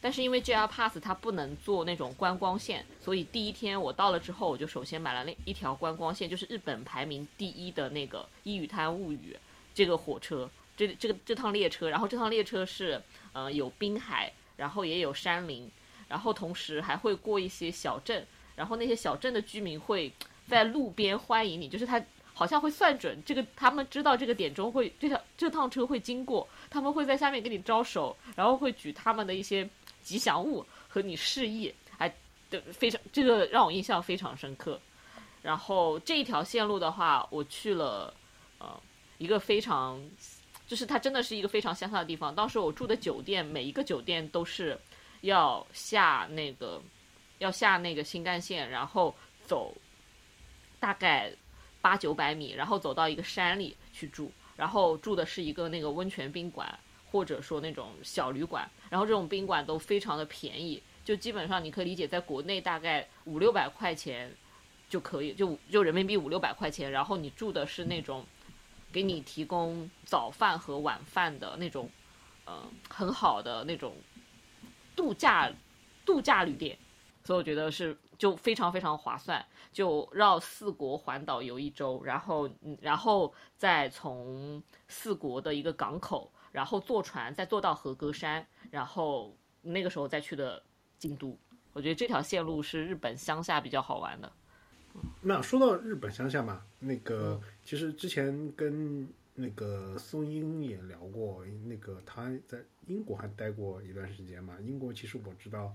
[0.00, 9.34] 但是因为 JR Pass 它不能做那种观光线，所以第一天我到了之后，我就首先买了那一条观光线，就是日本排名第一的那个《伊予滩物语》
[9.74, 13.00] 这个火车，这这个这趟列车，然后这趟列车是
[13.32, 15.70] 呃有滨海，然后也有山林，
[16.06, 20.12] 然后同时还会过一些小镇，然后那些小镇的居民会
[20.46, 29.68] 在路边欢迎你，就是他好像会算准这个，他们知道这个点钟会这条这趟车会经过，他们会在下面给你招手，然后会举他们的一些
[30.02, 32.12] 吉祥物和你示意，哎，
[32.50, 34.80] 对，非常这个让我印象非常深刻。
[35.40, 38.12] 然后这一条线路的话，我去了
[38.58, 38.68] 呃
[39.18, 40.02] 一个非常，
[40.66, 42.34] 就是它真的是一个非常乡下的地方。
[42.34, 44.76] 当时我住的酒店，每一个酒店都是
[45.20, 46.82] 要下那个
[47.38, 49.14] 要下那个新干线，然后
[49.46, 49.72] 走
[50.80, 51.32] 大概
[51.80, 56.78] 八九百米，然后走到一个山里去住，然后住的是一个那个温泉宾馆，
[57.10, 64.32] 或者说那种小旅馆，然后这种宾馆都非常的便宜，就基本上你可以理解，在国内大概五六百块钱
[64.88, 68.24] 就可以，就就人民币五六百块钱，然后你住的是那种
[68.92, 71.90] 给你提供早饭和晚饭的那种，
[72.46, 73.96] 嗯、很好的那种
[74.94, 75.50] 度假
[76.06, 76.78] 度假旅店，
[77.24, 90.62] 所以我觉得是就非常非常划算，就绕四国环岛游一周，然后嗯然后再从四国的一个港口，然后坐船再坐到和歌山，然后那个时候再去的
[90.98, 91.38] 京都。
[91.72, 94.32] 我觉得这条线路是日本乡下比较好玩的。
[95.20, 104.56] 那说到日本乡下嘛，那个其实之前跟那个松英也聊过，那个他在英国还待过一段时间嘛。
[104.62, 105.74] 英国其实我知道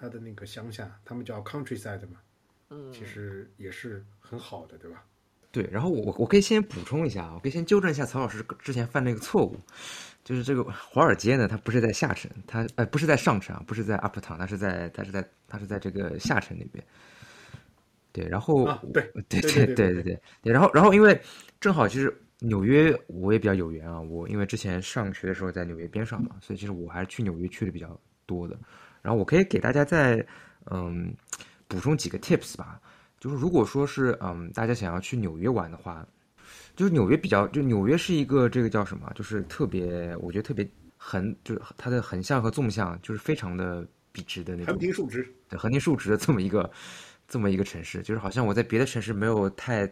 [0.00, 2.18] 他的那个乡下，他们叫 countryside 嘛，
[2.70, 5.04] 嗯，其实也是很好的，对吧？
[5.52, 9.58] 对，然后我我可以先补充一下啊，可以先纠正一下曹老师之前犯的一个错误，
[10.24, 16.82] 就是这个华尔街呢，它不是在下城，它呃不是在上城啊，不是在 uptown，它是在它是在它是在这个下城那边。
[18.12, 21.20] 对，然后 对对对对对对，然后然后因为
[21.60, 28.56] 正好其实纽约我也比较有缘啊，我因为之前上学的时候在纽约边上嘛，所以其实我还是去纽约去的比较多的。
[29.02, 30.24] 然后我可以给大家再
[30.70, 31.14] 嗯
[31.68, 32.80] 补充几个 tips 吧，
[33.18, 36.06] 就是如果说是嗯大家想要去纽约玩的话，
[36.76, 46.70] 就是纽约比较就纽约是一个这个叫什么，就是特别我觉得特别横，就是它的横向和纵向就是非常的笔直的那种横平竖直，对横平竖直的这么一个
[47.28, 49.90] 这么一个城市，就是好像我在别的城市没有太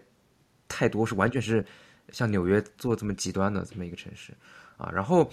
[0.66, 1.64] 太多是完全是
[2.11, 4.33] 像纽约做这么极端的这么一个城市。
[4.77, 4.90] 啊。
[4.92, 5.31] 然后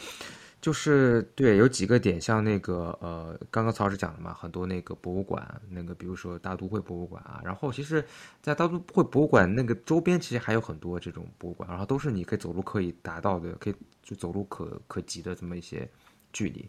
[0.66, 8.04] 就是对有几个点，像那个呃，刚刚曹老师讲了嘛，很多那个博物馆，那个比如说大都会博物馆啊，然后其实，
[8.42, 15.88] 在大都会博物馆那个周边，其实还有很多这种博物馆，然后都是你可以走路可以达到的，可以就走路可可及的这么一些
[16.34, 16.68] 距离。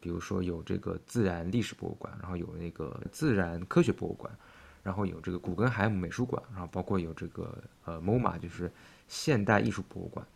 [0.00, 4.34] 比如说有这个自然历史博物馆，然后有那个自然科学博物馆，
[4.82, 8.72] 然后有这个古根海姆美术馆，然后包括有这个呃 MoMA，就是
[9.06, 10.26] 现代艺术博物馆。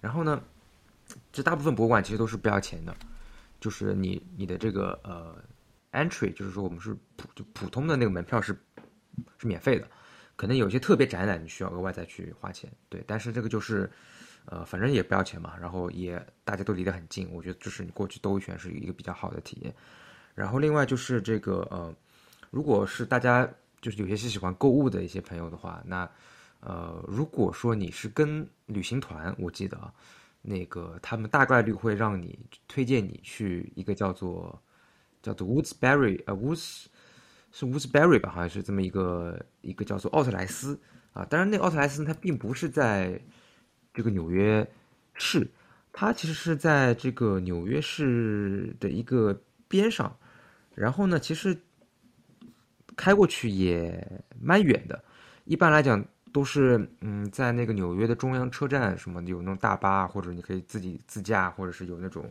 [0.00, 0.42] 然后呢，
[1.32, 2.94] 这大部分博物馆其实都是不要钱的，
[3.60, 5.36] 就是你你的这个呃
[5.92, 8.52] entry，就是说我们是普就普通的那个门票是
[9.38, 9.88] 是免费的，
[10.36, 13.90] 可能有些特别展览你需要额外再去花钱，对，但是这个就是。
[14.46, 19.74] 呃，反正也不要钱嘛，然后也大家都离得很近，我觉得就是你过去兜一圈是一个比较好的体验。
[20.34, 21.90] 然后另外就是这个呃，
[22.50, 23.48] 如果是大家
[23.80, 26.06] 就是有些是喜欢购物的一些朋友的话，那
[26.60, 29.90] 呃，如果说你是跟旅行团，我记得啊，
[30.46, 34.62] 那个他们大概率会让你推荐你去一个叫做
[35.22, 36.84] 叫做 Woodsbury 呃 Woods
[37.50, 40.78] 是 Woodsbury 吧，好像是这么一个一个叫做奥特莱斯
[41.14, 43.18] 啊，当然那个奥特莱斯它并不是在
[43.94, 44.68] 这个纽约
[45.14, 45.48] 市，
[45.92, 50.14] 它其实是在这个纽约市的一个边上，
[50.74, 51.56] 然后呢，其实
[52.94, 55.02] 开过去也蛮远的。
[55.44, 56.04] 一般来讲
[56.34, 62.28] 都是嗯，在那个纽约的中央车站什么有那种大巴，或者你可以自己自驾，或者是有那种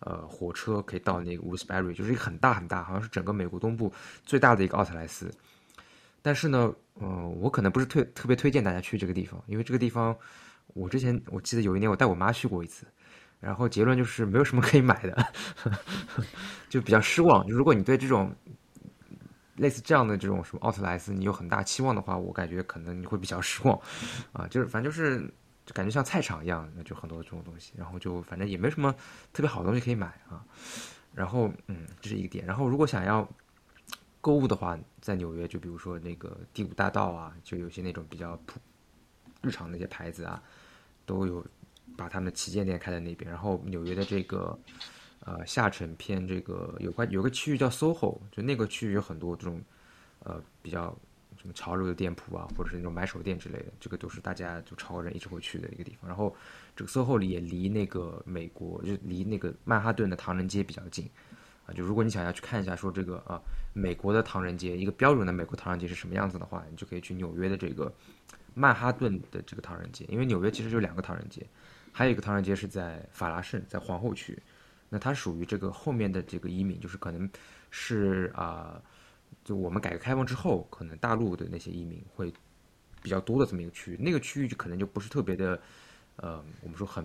[0.00, 3.92] 呃火车可以到那个 Woodsbury，就是一个很大很大，好像是整个美国东部
[4.24, 5.30] 最大的一个奥特莱斯。
[6.20, 10.16] 但是呢，嗯、我可能不是推特别推荐大家去这个地方，因为这个地方。
[10.72, 12.84] 我之前我记得有一年我带我妈去过一次，
[13.38, 15.26] 然后结论就是没有什么可以买的，
[16.68, 17.46] 就比较失望。
[17.46, 18.34] 就如果你对这种
[19.56, 23.80] 类似这样的这种什么奥特莱斯你有很大期望的话，我感觉可能你会比较失望
[24.32, 24.46] 啊。
[24.48, 25.20] 就是反正就是
[25.66, 28.94] 就感觉像菜场一样，那就很多这种东西，然后就反正也没什么
[29.32, 30.44] 特别好的东西可以买啊。
[31.14, 32.44] 然后嗯，这是一个点。
[32.44, 33.28] 然后如果想要
[34.20, 38.58] 购物的话，在纽约就比如说那个第五大道啊，就有些那种比较普。
[39.42, 40.42] 日常的一些牌子啊，
[41.04, 41.44] 都有
[41.98, 43.30] 把他们的旗舰店开在那边。
[43.30, 44.58] 然后纽约的这个
[45.24, 49.60] 呃下沉偏这个有块有个区域叫 SOHO，就那个区域有很多这种
[50.20, 50.96] 呃比较
[51.36, 56.08] 什么潮流的店铺啊，或者是那种买手店之类的，这个都是大家就潮人一直会去的一个地方。
[56.08, 56.34] 然后
[56.76, 61.10] 这个 SOHO 里也离那个美国就离那个曼哈顿的唐人街比较近。
[61.66, 63.40] 啊，就如果你想要去看一下，说这个啊，
[63.72, 67.90] 美国的唐人街，一个标准的美国唐人街是什么样子的话，你就可以去纽约的这个
[68.52, 71.46] 曼哈顿的这个唐人街，因为纽约其实就两个唐人街，
[71.90, 74.38] 还有一个唐人街是在法拉盛，在皇后区，
[74.94, 77.28] 那它属于这个后面的这个移民，就是可能
[77.70, 78.80] 是啊，
[79.42, 82.32] 就我们改革开放之后，可能大陆的那些移民会
[83.02, 85.60] 比较多的这么一个区域，那个区域就可能就不是特别的，
[86.16, 87.04] 呃，我们说很。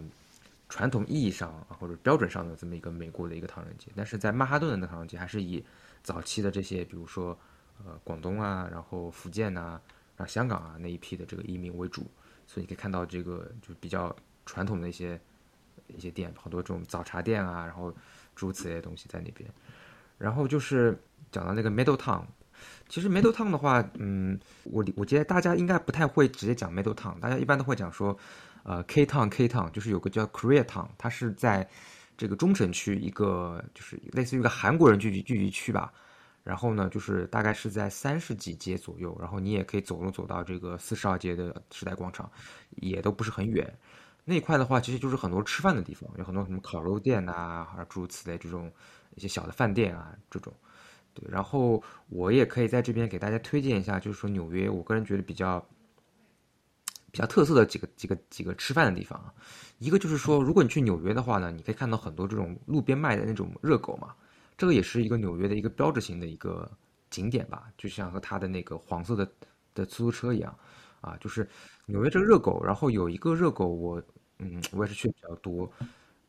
[0.72, 5.66] 传统意义上啊，或者标准上的这么一个美国的一个唐人街，但是在曼哈顿的唐人街还是以
[6.04, 7.36] 早期的这些，比如说
[7.84, 9.82] 呃广东啊，然后福建呐，
[10.16, 12.04] 然后香港啊那一批的这个移民为主，
[12.46, 15.20] 所以你可以看到这个就比较传统的一些
[15.96, 17.92] 一些店，很多这种早茶店啊，然后
[18.36, 19.50] 诸如此类的东西在那边。
[20.18, 20.98] 然后就是
[21.32, 22.24] 讲到那个 Middle Town，
[22.88, 28.18] 其实 Middle Town 的话，嗯，我我觉得大家应该不太会直接讲 Middle Town，大家一般都会讲说。
[28.64, 31.68] 呃，K Town K Town 就是有个叫 Korea Town，它是在
[32.18, 35.92] 这个中城区一个就是类似于一个韩国人聚集聚集区吧。
[36.44, 42.30] 然后呢，就是大概是在三十几街左右，然后你也可以走路走到这个四十二街的时代广场，
[42.76, 43.74] 也都不是很远。
[44.26, 48.72] 那块的话，其实就是很多吃饭的地方，有很多什么烤肉店呐，诸如此类这种
[49.16, 50.54] 一些小的饭店啊这种。
[51.14, 55.66] 对，然后我也可以在这边给大家推荐一下，就是说纽约，我个人觉得比较。
[57.12, 59.34] 比较特色的几个几个几个吃饭的地方啊，
[59.80, 64.14] 一个就是说，如果你去纽约的话呢，你可以看到很多这种路边卖的那种热狗嘛，
[64.56, 66.70] 这个也是一个纽约的一个标志性的一个
[67.10, 69.28] 景点吧，就像和它的那个黄色的
[69.74, 70.56] 的出租车一样，
[71.02, 71.48] 啊，就是
[71.86, 74.02] 纽约这个热狗，然后有一个热狗我
[74.40, 75.72] 嗯我也是去的比较多，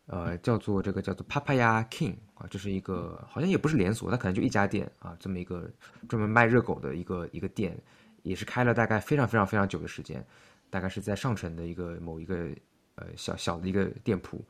[0.06, 5.70] 呃叫做这个叫做 Papaya King 啊，这是一个好像也不是连锁，它可能就一家店啊，这么一个
[6.08, 7.76] 专门卖热狗的一个一个店，
[8.22, 10.24] 也是开了大概非常非常非常久的时间。
[10.72, 12.48] 大概是在上城的一个某一个
[12.94, 14.40] 呃小小的一个店铺，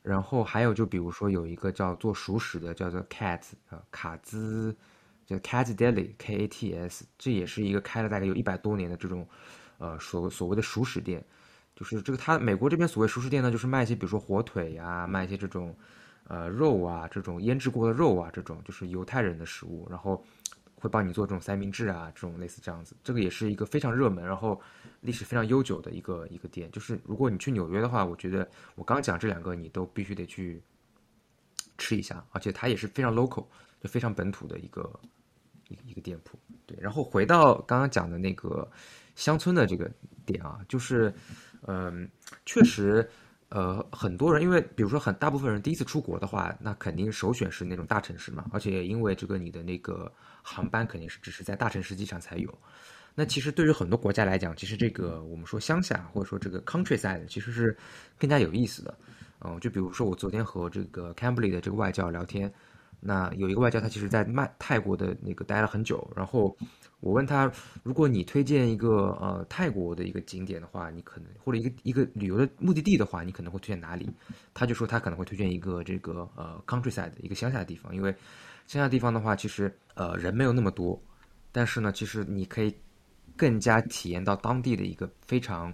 [0.00, 4.72] 然后还有就比如说有一个叫做熟食的，叫做 Cat 啊卡兹，
[5.30, 9.26] 叫 Cat Deli K A T S，这也是一个开了大概有一百多年的这种
[9.78, 11.24] 呃所所谓的熟食店，
[11.74, 15.74] 就是这个它美国这边所谓熟食店呢，就是卖一些比如说火腿呀，卖一些这种
[16.28, 20.24] 呃肉啊，这种腌制过的肉啊，这种就是犹太人的食物，然后。
[20.82, 24.58] 会帮你做这种三明治啊，这种类似这样子，这个也是一个非常热门，然后
[25.02, 26.70] 历史非常悠久的一个一个店。
[26.72, 30.62] 就是如果你去纽约的话，我觉得我刚讲这两个你都必须得去
[31.76, 33.44] 吃一下，而且它也是非常 local，
[33.78, 34.90] 就非常本土的一个
[35.84, 36.38] 一个店铺。
[36.66, 38.70] 对，然后回到刚刚讲的那个
[39.16, 39.90] 乡村的这个
[40.24, 41.12] 点啊，就是
[41.66, 42.08] 嗯，
[42.46, 43.08] 确实。
[43.52, 50.08] 呃，很多人因为比如说很大部分人第一次出国的话，那肯定首选是那种大城市嘛，而且因为这个你的那个
[50.40, 52.58] 航班肯定是只是在大城市机场才有。
[53.12, 57.76] 那其实对于很多国家来讲，其实这个我们说乡下或者说这个 countryside 其实是
[58.16, 58.96] 更加有意思的。
[59.40, 62.52] 嗯，就比如说我昨天和这个 Cambly 的这个外教聊天，
[63.00, 66.56] 那有一个外教他其实在曼泰国的那个待了很久，然后。
[67.02, 67.50] 我问他，
[67.82, 74.06] 如果你推荐一个呃泰国的一个景点的话，你可能或者一个一个旅游的目的地的话，你可能会推荐哪里？
[74.52, 78.14] 他就说他可能会推荐一个这个呃 countryside 一个乡下的地方，因为
[78.66, 81.02] 乡下地方的话，其实呃人没有那么多，
[81.50, 82.76] 但是呢，其实你可以
[83.34, 85.72] 更加体验到当地的一个非常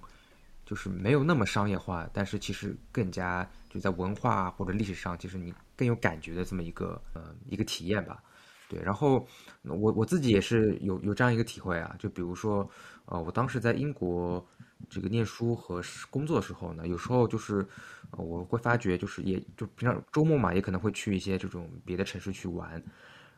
[0.64, 8.22] 就是没有那么商业化，但是其实更加就在文化或者历史上，其实你更有感觉的这么一个呃一个体验吧。
[8.68, 9.24] 对，然后
[9.62, 12.68] 我我自己也是有有这样一个体会啊，就比如说，
[13.04, 14.44] 呃，我当时在英国
[14.90, 17.64] 这个念书和工作的时候呢，有时候就是
[18.10, 22.82] 我会发觉，就是也就平常周末嘛，也可能会去一些这种别的城市去玩。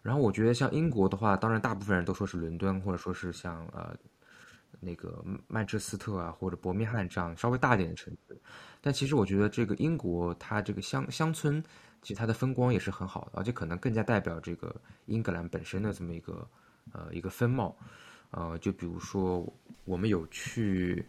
[0.01, 3.95] 然后我觉得像英国的话，当然大部分人都说是伦敦，或者说是像呃
[4.81, 8.41] 那个曼彻斯特啊，或者伯明翰这样稍微大一点的城市。
[8.81, 11.63] 但其实我觉得这个英国它这个乡乡村。
[12.01, 14.75] 其实它的风光也是很好的，而且可能更加代表这个
[15.07, 16.49] 英格兰本身的这么一个
[16.93, 17.77] 呃一个风貌，
[18.31, 19.45] 呃，就比如说
[19.85, 21.05] 我们有去，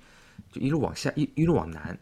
[0.51, 1.97] 就一路往下一一路往南，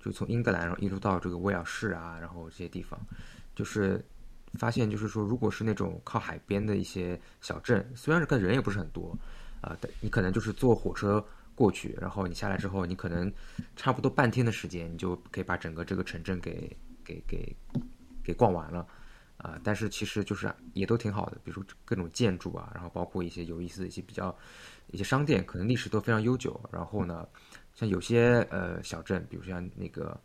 [0.00, 2.98] 就从英格兰然后一路到这个威尔士啊，然后这些地方，
[3.54, 4.04] 就是
[4.54, 9.16] 发现就是说，如果是那种靠海边的一些小镇，虽然是跟人也不是很多，
[9.60, 11.24] 啊，但你可能就是坐火车
[11.54, 13.32] 过去，然后你下来之后，你可能
[13.76, 17.56] 差不多半天的时间，你就可以把整个这个城镇给给给。
[18.24, 18.86] 给逛完了，
[19.36, 24.32] 啊，但是其实就是也都挺好的，比如说各种建筑啊，然后包括一些有意思的一些比较
[24.92, 26.60] 一些商店，可能历史都非常悠久。
[26.70, 27.26] 然后呢，
[27.74, 30.16] 像有些呃小镇，比如像那个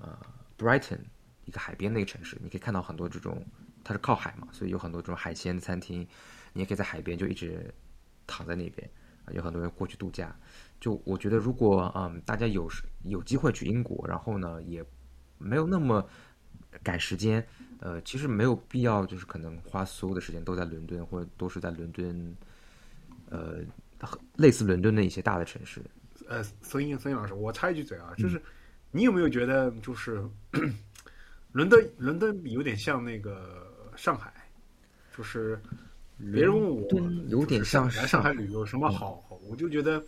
[0.00, 0.16] 呃
[0.56, 1.00] Brighton
[1.44, 3.44] 一个海边的一个城市，你可以看到很多这种，
[3.82, 6.06] 它是靠海嘛，所以有很多这种海鲜餐厅，
[6.52, 7.74] 你也可以在海边就一直
[8.28, 8.88] 躺在那边
[9.24, 10.32] 啊，有很多人过去度假。
[10.80, 12.68] 就我觉得，如果嗯大家有
[13.04, 14.84] 有机会去英国，然后呢也
[15.38, 16.06] 没有那么
[16.82, 17.46] 赶时间。
[17.80, 22.34] 呃，其实没有必要，就是可能花所有的时间都在伦敦，或者都是在伦敦，
[23.28, 23.58] 呃，
[24.36, 25.82] 类似伦敦的一些大的城市。
[26.26, 28.40] 呃，孙英孙英老师，我插一句嘴啊，就是
[28.90, 30.24] 你有没有觉得，就是
[31.52, 34.32] 伦敦伦敦有点像那个上海，
[35.14, 35.60] 就是
[36.32, 36.88] 别人问我
[37.28, 40.02] 有点像来上海旅游什么好，我就觉得，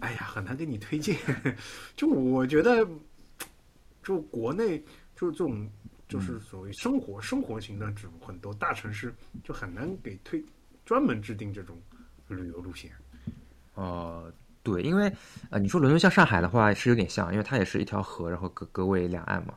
[0.00, 1.16] 哎呀，很难给你推荐。
[1.96, 2.86] 就我觉得，
[4.02, 4.82] 就国内
[5.14, 5.68] 就是这种。
[6.08, 10.42] 就是所谓生活生活型的，这种很多大城市就很难给推
[10.86, 11.76] 专门制定这种
[12.28, 12.90] 旅游路线。
[13.74, 14.32] 哦，
[14.62, 15.12] 对，因为
[15.50, 19.52] 呃，你说伦敦像上海的话是有点像，因为它也是一条河，然后隔隔为两岸嘛。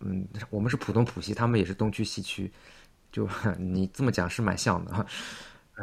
[0.00, 2.50] 嗯，我们是浦东浦西，他们也是东区西区，
[3.12, 3.28] 就
[3.60, 5.06] 你这么讲是蛮像的。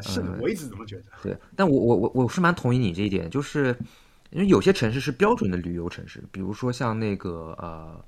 [0.02, 1.06] 是的，我一直这么觉得。
[1.24, 3.76] 对，但我我我我是蛮同意你这一点，就是
[4.32, 8.04] 因为有些城市是标准的旅游城市，比如说像那个呃。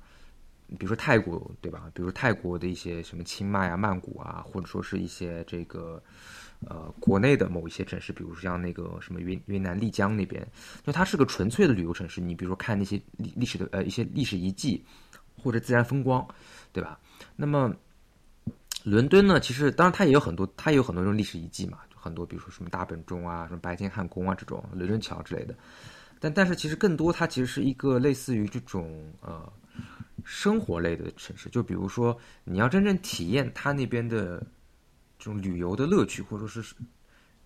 [0.78, 1.90] 比如说泰国，对吧？
[1.94, 5.98] 比如说泰国的一些什么清迈啊、曼谷啊，或者说是一些这个
[6.66, 10.46] 呃国内的某一些城市，比如说像那个什么云云南丽江那边，
[10.84, 12.20] 就它是个纯粹的旅游城市。
[12.20, 14.84] 你比如说看那些历历史的呃一些历史遗迹
[15.42, 16.28] 或者自然风光，
[16.70, 17.00] 对吧？
[17.34, 17.74] 那么
[18.88, 25.54] 伦敦呢，其实当然它也有很多，它也有很多这种历史遗迹嘛，就很多比如说什么大本钟啊、什么白金汉宫啊这种伦敦桥之类的。
[26.20, 29.52] 但但是其实更多它其实是一个类似于这种呃。
[30.24, 34.40] 生活类的城市，就比如说你要真正体验它那边的
[35.16, 36.74] 这种旅游的乐趣，或者说是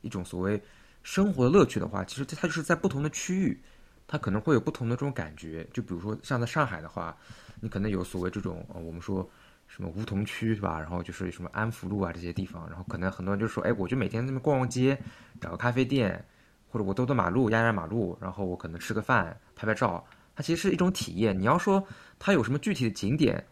[0.01, 0.61] 一种所谓
[1.03, 3.63] 生活的乐趣的话，其实它就是在不同的区域，
[4.09, 5.65] 它可能会有不同的这种感觉。
[5.73, 7.15] 就比如说像在上海的话，
[7.61, 9.29] 你可能有所谓这种呃我们说
[9.75, 10.79] 什么梧桐区是吧？
[10.79, 15.01] 然后就是什么安福路啊这些地方，然后可能很多人就说，哎，我就每天那边逛逛街，
[15.41, 16.23] 找个咖啡店，
[16.69, 20.05] 或者我兜兜马路压压马路，然后我可能吃个饭拍拍照。
[20.37, 21.39] 它其实是一种体验。
[21.39, 21.83] 你要说
[22.19, 23.43] 它有什么具体的景点，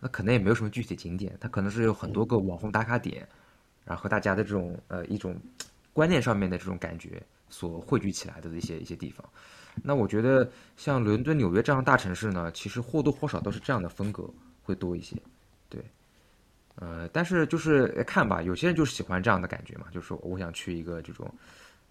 [0.00, 1.38] 那可能也没有什么具体的景点。
[1.40, 3.24] 它可能是有很多个网红打卡点，
[3.84, 5.36] 然后和大家的这种呃一种
[5.92, 9.24] 观念上面的这种感觉所汇聚起来的一些一些地方。
[9.80, 14.28] 那我觉得像伦敦、纽约这样的大城市呢，其实或多或少都是这样的风格
[14.64, 15.16] 会多一些。
[16.80, 21.32] 呃，但是就是看吧，有些人就是喜欢这样的感觉嘛，就是我想去一个这种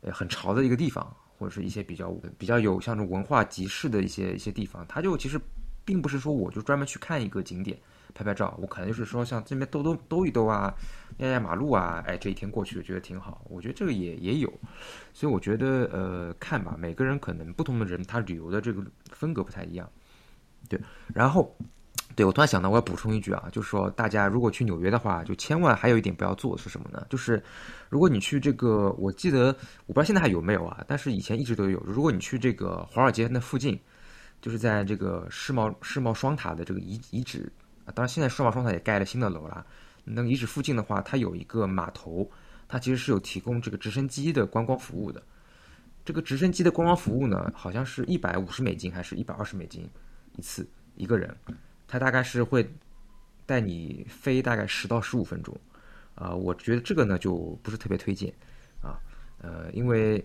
[0.01, 1.15] 呃很潮的一个地方。
[1.39, 5.39] 或者是一些比较比较有像这种文化集市的一些一些地方，他就其实
[5.85, 7.77] 并不是说我就专门去看一个景点
[8.15, 10.73] 拍拍照，我可能就是说像这边兜兜兜一兜啊，
[11.17, 14.51] 压压马路啊，哎，这一天过去觉得挺好，我觉得这个也也有，
[15.13, 19.87] 所以我觉得呃看吧，每个人可能不同的人他旅游的这个风格不太一样，
[20.67, 20.81] 对，
[21.13, 21.55] 然后。
[22.15, 27.05] 对，我突然想到，我要补充一句啊，就是说，大家如果去纽约的话，就千万还有一点不要做是什么呢？
[27.11, 27.43] 就是
[27.89, 29.55] 如果你去这个，我记得
[29.85, 31.79] 我不知道现在还有没有啊，但是以前一直都有。
[31.85, 33.79] 如果你去这个华尔街那附近，
[34.41, 37.51] 就是在这个世贸世贸双塔的这个遗遗址
[37.85, 39.63] 啊，当然现在世贸双塔也盖了新的楼了。
[40.03, 42.27] 那个遗址附近的话，它有一个码头，
[42.67, 45.21] 它其实是有提供这个直升机的观光服务的。
[46.03, 49.87] 这个直升机的观光服务呢，好像是一百五十美金还是一百二十美金
[50.37, 51.35] 一次一个人。
[51.87, 52.69] 它大概是会
[53.45, 55.57] 带你飞大概十到十五分钟，
[56.15, 58.33] 啊，我觉得这个呢就不是特别推荐，
[58.81, 58.99] 啊，
[59.39, 60.23] 呃，因为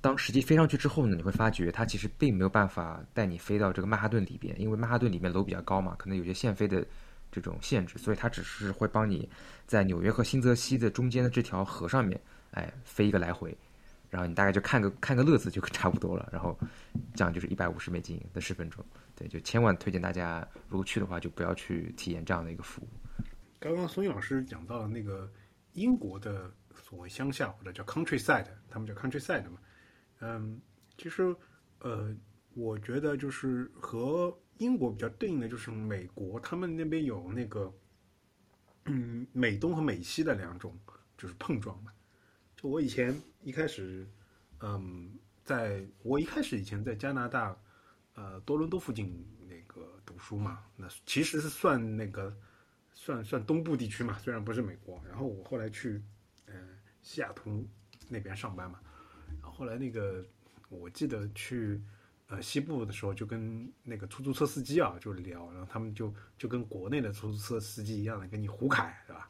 [0.00, 6.84] 当实际飞上去之后呢，你会发觉它其实并没有办法带你飞到这个曼哈顿里边，因为曼哈顿里面楼比较高嘛，可能有些限飞的
[7.30, 9.28] 这种限制，所以它只是会帮你
[9.66, 12.20] 在纽约和新泽西的中间的这条河上面，
[12.50, 13.56] 哎，飞一个来回，
[14.10, 16.58] 然后你大概就看个看个乐子就差不多了，然后
[17.14, 18.84] 这样就是一百五十美金的十分钟。
[19.16, 22.88] 对，就千万推荐大家，如果去的话，就不要去体验这样的一个服务。
[23.60, 25.32] 刚刚孙毅老师讲到了那个
[25.74, 29.58] 英国的所谓乡下或者叫 countryside，他们叫 countryside 嘛。
[30.18, 30.60] 嗯，
[30.98, 31.34] 其实
[31.78, 32.12] 呃，
[32.54, 37.72] 我觉得就是和英国比较对应的就是美国，他们那边有那个
[38.86, 40.76] 嗯美东和美西的两种
[41.16, 41.92] 就是碰撞嘛。
[42.56, 44.04] 就我以前一开始，
[44.58, 47.56] 嗯，在我一开始以前在加拿大。
[48.14, 52.36] 呃，多伦多附近那个读书嘛，那其实是算那个
[52.92, 55.02] 算算东部地区嘛，虽然不是美国。
[55.08, 56.00] 然后我后来去
[56.46, 56.54] 呃
[57.02, 57.66] 西雅图
[58.08, 58.80] 那边上班嘛，
[59.40, 60.24] 然后后来那个
[60.68, 61.82] 我记得去
[62.28, 69.28] 呃西部的时候，就跟那个出租车司机啊就聊，然后他们就就跟国内的出租车司机一样的跟你胡侃，是吧？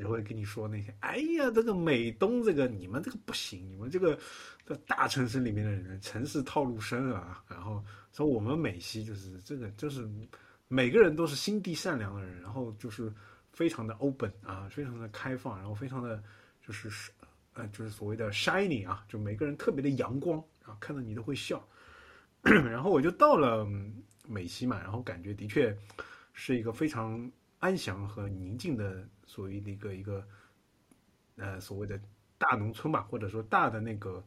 [0.00, 4.18] 就会跟你说那些，哎呀，这个美东这个你们这个不行，你们这个
[4.64, 7.42] 在大城市里面的人，城市套路深啊。
[7.48, 10.08] 然后说我们美西就是这个就是
[10.68, 13.12] 每个人都是心地善良的人，然后就是
[13.52, 16.22] 非常的 open 啊，非常的开放，然后非常的
[16.66, 17.10] 就是
[17.54, 21.66] 呃就是所谓的 shiny 啊，就每个人特别的阳光啊，看到你都会笑。
[22.42, 23.66] 然后我就到了
[24.26, 25.76] 美西嘛，然后感觉的确
[26.32, 30.26] 是一个非常安详和宁静的所谓的一个一个
[31.36, 32.00] 呃所谓的
[32.36, 34.24] 大农村吧，或者说大的那个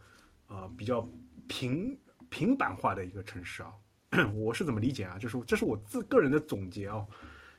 [0.47, 1.06] 呃比较
[1.49, 1.99] 平
[2.30, 3.74] 平板化的一个城市啊。
[4.36, 5.18] 我是怎么理解啊？
[5.18, 7.08] 就是这是我自个人的总结啊，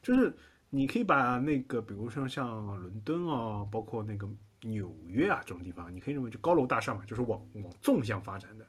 [0.02, 0.34] 就是
[0.68, 4.28] 你可以把那个比如说像伦敦啊，包括那个
[4.60, 8.66] 纽约啊这种地方，你可以认为就高楼大厦嘛，就是往往纵向发展的。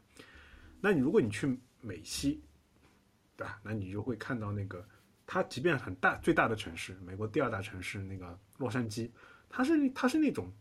[0.80, 2.42] 那你如果你去美西，
[3.36, 3.60] 对吧？
[3.62, 4.88] 那你就会看到那个，
[5.26, 9.10] 它即便很大，最大的城市，美国第二大城市那个洛杉矶，
[9.50, 10.52] 它是它是那种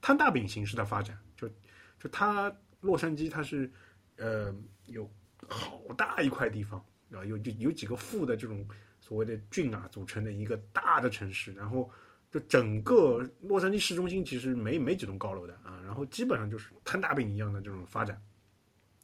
[0.00, 1.48] 摊大饼形式的发展，就
[1.98, 3.70] 就它洛杉矶它是
[4.16, 4.54] 呃
[4.86, 5.10] 有
[5.48, 6.78] 好大一块地方
[7.12, 8.66] 啊，有就有几个副的这种
[9.00, 11.90] 所谓的郡啊组成的一个大的城市，然后
[12.30, 18.22] 就整个洛杉矶市中心其实没没几栋高楼的啊，然后基本上就是摊大饼一样的这种发展，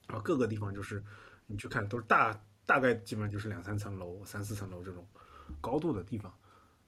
[0.06, 1.02] 啊，各个地方就是。
[1.50, 2.38] 你去看都是大
[2.68, 5.02] 大概基本上就是两三层楼、三四层楼这种
[5.58, 6.38] 高度的地方，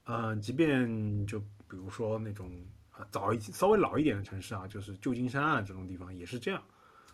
[0.03, 6.63] 呃，即便就比如说那种啊早一稍微老一点的城市啊，就是旧金山啊这种地方也是这样。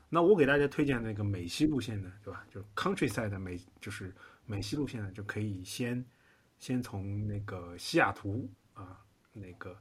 [0.09, 2.45] 那我给大家推荐那个美西路线的，对吧？
[2.51, 4.13] 就是 countryside 美，就是
[4.45, 6.05] 美西路线的，就可以先
[6.59, 8.99] 先从那个西雅图啊
[9.32, 9.78] 那个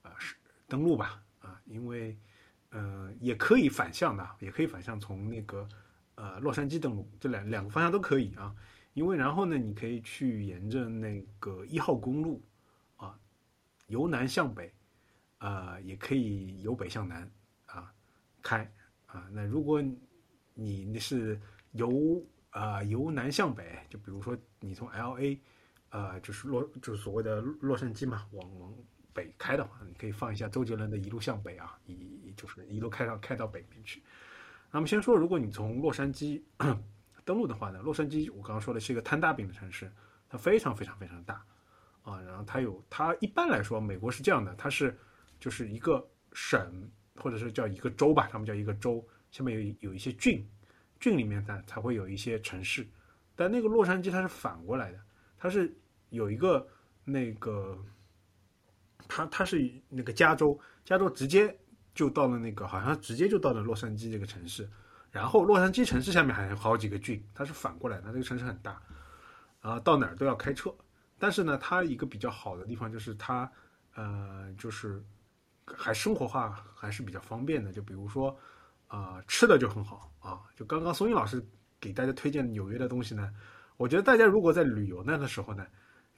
[0.00, 0.34] 呃是
[0.66, 2.16] 登陆吧啊，因为
[2.70, 5.68] 呃也可以反向的，也可以反向从那个。
[6.22, 8.54] 呃，洛杉矶登陆，这两两个方向都可以啊，
[8.94, 12.40] 因为然后呢，你可以去沿着那个一号公路
[12.94, 13.18] 啊，
[13.88, 14.72] 由南向北，
[15.38, 17.28] 呃，也可以由北向南
[17.66, 17.92] 啊
[18.40, 18.72] 开
[19.06, 19.28] 啊。
[19.32, 19.82] 那如果
[20.54, 21.40] 你那是
[21.72, 25.40] 由啊由南向北，就比如说你从 L A，
[25.88, 28.72] 呃，就是洛就是所谓的洛杉矶嘛，往往
[29.12, 34.00] 北开的话，你可以放一下周杰伦的一路向北啊，一就是一路开到开到北边去。
[34.74, 36.42] 那么先说，如果你从洛杉矶
[37.26, 39.92] 登陆的话呢，洛杉矶我刚刚说的是一个摊大饼的城市，
[40.30, 41.44] 它非常非常非常大，
[42.02, 44.98] 啊，然后它有它一般来说，美国是这样的，它是
[45.38, 46.02] 就是一个
[46.32, 50.48] 省或者是叫一个州吧，他们叫一个州，下面有有一些郡，
[50.98, 52.88] 郡里面呢才会有一些城市，
[53.36, 54.98] 但那个洛杉矶它是反过来的，
[55.36, 55.76] 它是
[56.08, 56.66] 有一个
[57.04, 57.78] 那个，
[59.06, 61.54] 它它是那个加州，加州直接。
[61.94, 64.66] 就到了那个，好像直接就到了洛杉矶这个城市，
[65.10, 68.80] 然后洛杉矶城市下面还有好几个郡，它是反过来的，这个城市很大，
[69.60, 70.74] 啊，到哪儿都要开车。
[71.18, 73.50] 但是呢，它一个比较好的地方就是它，
[73.94, 75.04] 呃，就是
[75.66, 77.70] 还生活化还是比较方便的。
[77.70, 78.34] 就比如说，
[78.88, 80.40] 啊，吃的就很好啊。
[80.56, 81.46] 就刚刚松韵老师
[81.78, 83.30] 给大家推荐纽约的东西呢，
[83.76, 85.66] 我觉得大家如果在旅游那个时候呢，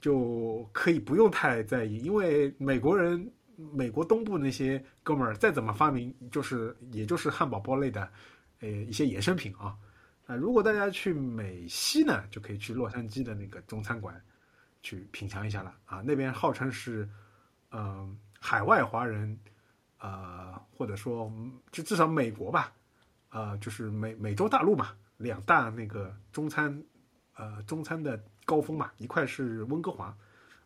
[0.00, 3.28] 就可以不用太在意，因为美国人。
[3.56, 8.10] 美国东部那些哥们儿再怎么发明，就是也就是汉堡包类的，
[8.60, 9.76] 呃，一些衍生品啊。
[10.26, 14.18] 啊，如果大家去美西呢，就可以去洛杉矶的那个中餐馆
[14.82, 16.00] 去品尝一下了啊。
[16.00, 17.06] 那边号称是，
[17.72, 19.38] 嗯，海外华人，
[19.98, 21.30] 呃，或者说
[21.70, 22.72] 就至少美国吧，
[23.28, 26.82] 呃，就是美美洲大陆嘛，两大那个中餐，
[27.36, 30.16] 呃，中餐的高峰嘛，一块是温哥华，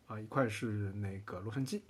[0.07, 1.81] 啊，一块是那个洛杉矶。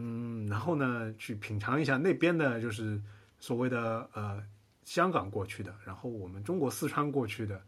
[0.00, 3.02] 嗯，然后呢，去品尝一下那边的，就是
[3.40, 4.40] 所谓的呃
[4.84, 7.60] 香港过去的，然后我们中国四川过去的，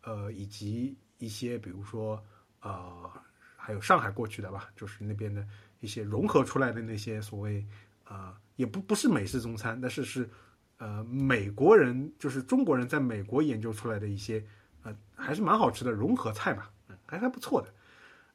[0.00, 2.24] 呃，以及一些比如说
[2.62, 3.10] 呃
[3.58, 5.46] 还有上海过去的吧，就是那边的
[5.80, 7.62] 一些融合出来的那些所谓
[8.08, 10.26] 呃也不不是美式中餐，但是是
[10.78, 14.42] 呃美国人就是中国人在美国研究出来的一些
[14.82, 17.68] 呃还是蛮好吃的融合菜吧，嗯，还还不错的，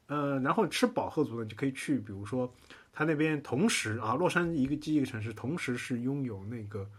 [0.06, 2.48] 呃，然后吃饱喝足了就可以去，比如说。
[2.92, 6.90] 它那边同时啊，洛杉矶一个基一个城市，同时是拥有那个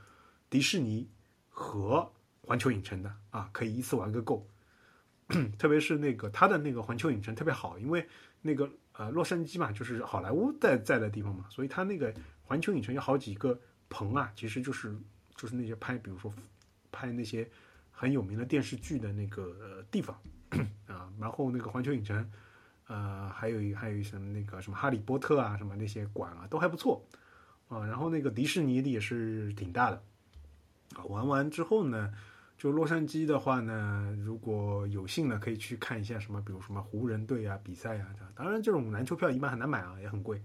[0.49, 1.07] 迪士尼
[1.49, 4.47] 和环球影城的啊，可以一次玩个够。
[5.57, 8.07] 特别是那个它的那个环球影城特别好，因为
[8.41, 14.97] 那个呃洛杉矶嘛，就是好莱坞在在的地方嘛，所以它那个环球影城有好几个棚啊，其实就是
[15.35, 16.33] 就是那些拍，比如说
[16.91, 17.47] 拍那些
[17.91, 20.19] 很有名的电视剧的那个地方
[20.87, 22.31] 啊，然后那个环球影城。
[22.93, 27.03] 呃，还有一还有什么那个什么哈利波特啊，什么那些馆啊，都还不错
[27.67, 27.83] 啊。
[27.87, 30.03] 然后那个迪士尼的也是挺大的
[30.95, 31.03] 啊。
[31.05, 32.13] 玩完之后呢，
[32.55, 38.13] 就洛杉矶的话呢，如果有幸呢，可以去看一下什么，比如什么湖人队啊比赛啊。
[38.35, 40.39] 当然，这种篮球票一般很难买啊，也很贵。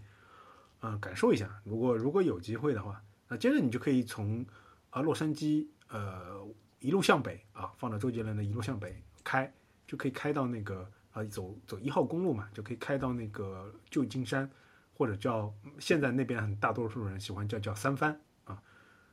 [0.80, 1.60] 啊、感受一下。
[1.64, 4.46] 如果如果有机会的话，那接着你就可以从
[4.88, 6.40] 啊洛杉矶呃
[6.78, 9.52] 一路向北啊，放到周杰伦的一路向北开，
[9.86, 10.90] 就可以开到那个
[11.26, 14.48] 走走一号公路嘛，就可以开到那个旧金山，
[14.94, 18.62] 或者叫现在那边很大多数人喜欢叫叫三藩啊。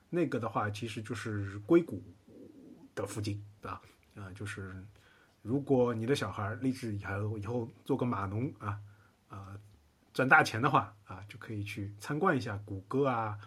[0.10, 2.02] 那个的话，其实就是硅谷
[2.94, 3.82] 的附近啊
[4.16, 4.86] 啊，就是
[5.42, 8.80] 如果你的小孩立志以后以后做个码农啊
[9.28, 9.60] 啊
[10.14, 13.38] 赚大钱的话啊，就可以去参观一下谷歌啊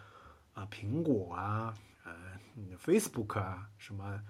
[0.53, 2.13] 啊苹果啊呃
[2.77, 4.21] Facebook 啊什么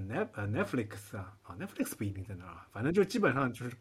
[0.00, 3.76] Net 呃 Netflix 啊啊 Netflix 不一定在那儿啊，反正就基本上就是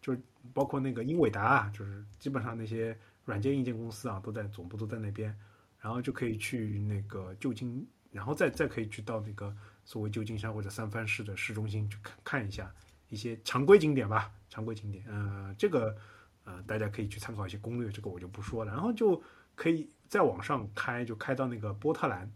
[0.00, 0.20] 就是
[0.52, 5.34] 包括那个英伟达啊，就是基本上那些软件硬件公司啊都在总部都在那边，
[5.80, 9.54] 然后就可以去那个旧金，然后再再可以去到那个
[9.84, 12.70] 所谓旧金山或者三藩市的市中心去看看一下
[13.08, 15.96] 一些常规景点吧，常规景点，呃，这个
[16.44, 19.22] 呃大家可以去参考一些攻略，这个我就不说了，然后就
[19.54, 22.30] 可以再往上开，就开到那个波特兰，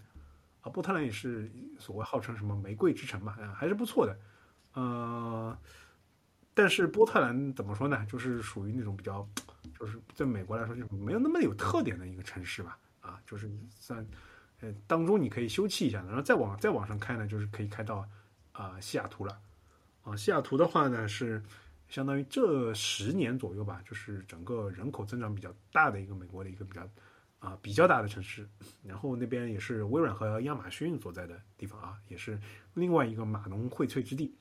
[0.69, 4.19] 波特兰也是所谓号称什么玫瑰之城嘛，啊，还是不错的，
[4.75, 5.59] 呃，
[6.55, 9.29] 但是波特兰怎么说呢，就是属于那种比较，
[9.79, 14.07] 就是在美国来说，就没有那么有特点的一个城市吧，啊，就是算。
[14.61, 18.05] 呃，当中你可以休憩一下，然后再往再往上开呢，就是可以开到
[18.51, 19.39] 啊、西雅图了。
[20.03, 21.41] 啊，西雅图的话呢是
[21.89, 26.83] 相当于这十年左右吧，就是整个人口增长比较大的一个美国的一个比较
[27.39, 28.49] 啊、比较大的城市。
[28.83, 32.39] 然后那边也是微软和亚马逊所在的地方啊，也是
[32.75, 34.35] 另外一个码农荟萃之地。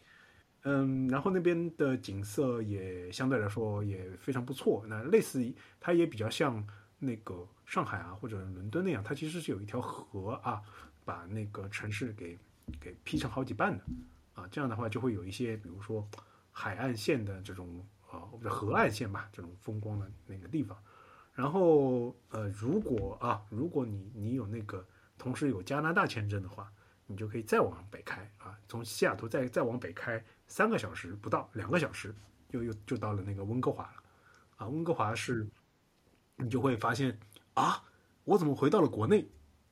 [0.63, 4.83] 嗯，然后那边的景色也相对来说也非常不错。
[4.87, 6.65] 那类似于它也比较像
[6.99, 10.61] 那个上海啊或者伦敦那样，它其实是有一条河啊，
[11.05, 12.37] 把那个城市给
[12.81, 13.83] 给劈成好几半的
[14.33, 14.47] 啊。
[14.51, 16.05] 这样的话就会有一些，比如说
[16.51, 20.77] 海岸线的这种啊，或者河岸线吧，这种风光的那个地方。
[21.37, 24.83] 然后呃，如果啊，如果你你有那个
[25.19, 26.67] 同时有加拿大签证的话，
[27.05, 32.11] 你就可以再往北开啊，从西雅图再再往北开三个小时不到，两个小时
[32.49, 34.03] 又又就到了那个温哥华了
[34.55, 34.67] 啊。
[34.67, 35.47] 温哥华是
[36.37, 37.15] 你就会发现
[37.53, 37.83] 啊，
[38.23, 39.23] 我怎么回到了国内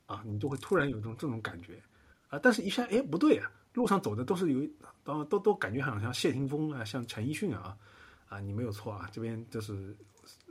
[0.06, 0.22] 啊？
[0.24, 1.82] 你就会突然有一种这种感觉
[2.28, 2.38] 啊。
[2.38, 4.70] 但是一下哎不对啊，路上走的都是有
[5.02, 7.76] 都都都感觉好像谢霆锋啊，像陈奕迅啊
[8.28, 9.96] 啊，你没有错啊，这边就是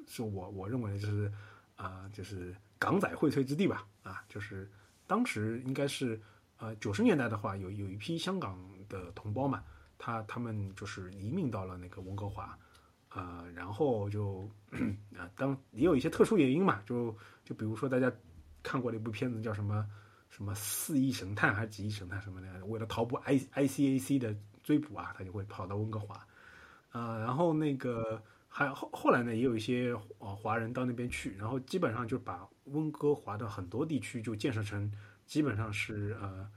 [0.08, 1.32] 是我我认为就是
[1.76, 4.70] 啊，就是港仔荟萃之地吧啊，就是
[5.08, 6.20] 当时应该是
[6.58, 9.64] 呃九十年代的话，有有一批香港的同胞嘛，
[9.97, 12.58] 他他们就是移民到了那个温哥华。
[13.10, 14.49] 呃，然后就
[15.18, 18.12] 啊，当也有一些特殊原因嘛，就就比如说大家
[18.62, 19.88] 看过的一部片子叫什么
[20.30, 26.28] 什么四亿神探还是几亿神探什么的，为了逃避 I I C A C 的追捕啊，他就会跑到温哥华，
[26.91, 28.22] 呃，然后那个
[28.58, 34.89] 还后后来呢，也有一些呃华人到那边去，然后基本上就把温哥华的很多地区就建设成
[35.26, 36.49] 基本上是呃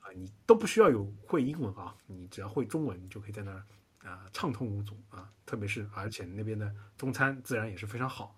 [0.00, 3.62] 啊、你都不需要有会英文啊，你只要会中文，你就可以在那儿。
[4.02, 5.28] 啊，畅通无阻啊！
[5.44, 8.36] 特别是而且那边的中餐自然也是非常好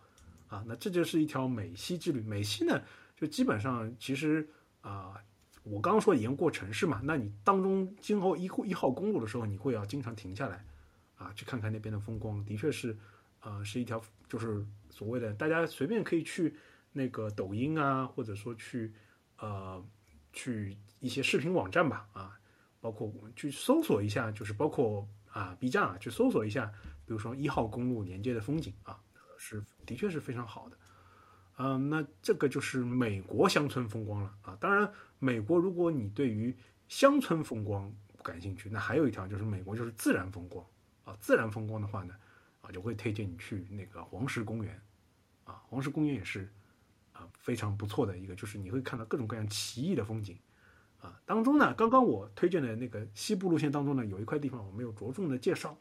[0.48, 0.64] 啊。
[0.66, 2.22] 那这就是一条美西之旅。
[2.22, 2.82] 美西呢，
[3.14, 4.48] 就基本上其实
[4.80, 5.14] 啊，
[5.64, 10.64] 我刚刚说沿过城市嘛，那你当中今后一一号公路的时候，你会要经常停下来
[11.18, 12.42] 啊，去看看那边的风光。
[12.44, 12.96] 的确是，
[13.40, 16.54] 呃，是一条就是所谓的大家随便可以去
[16.92, 18.92] 那个抖音啊，或者说去
[19.38, 19.84] 呃
[20.32, 22.40] 去一些视频网站吧啊，
[22.80, 25.06] 包括我们去搜索一下，就是包括。
[25.30, 26.72] 啊，B 站啊，去搜索一下，
[27.04, 28.98] 比如说一号公路连接的风景啊，
[29.36, 30.76] 是的确是非常好的。
[31.58, 34.56] 嗯，那这个就是美国乡村风光了啊。
[34.58, 36.56] 当然，美国如果你对于
[36.88, 40.64] 乡村风光感兴趣，那还有一条就是美国就是自然风光
[41.08, 41.16] 啊。
[41.20, 42.14] 自然风光的话呢，
[42.60, 44.80] 啊，就会推荐你去那个黄石公园
[45.44, 45.62] 啊。
[45.68, 46.48] 黄石公园也是
[47.12, 50.38] 啊非常不错的一个，就是你会看到各种各样奇异的风景。
[51.00, 55.78] 啊，当中呢，刚刚我推荐的那个西部路线当中呢，有一块地方我没有着重的介绍，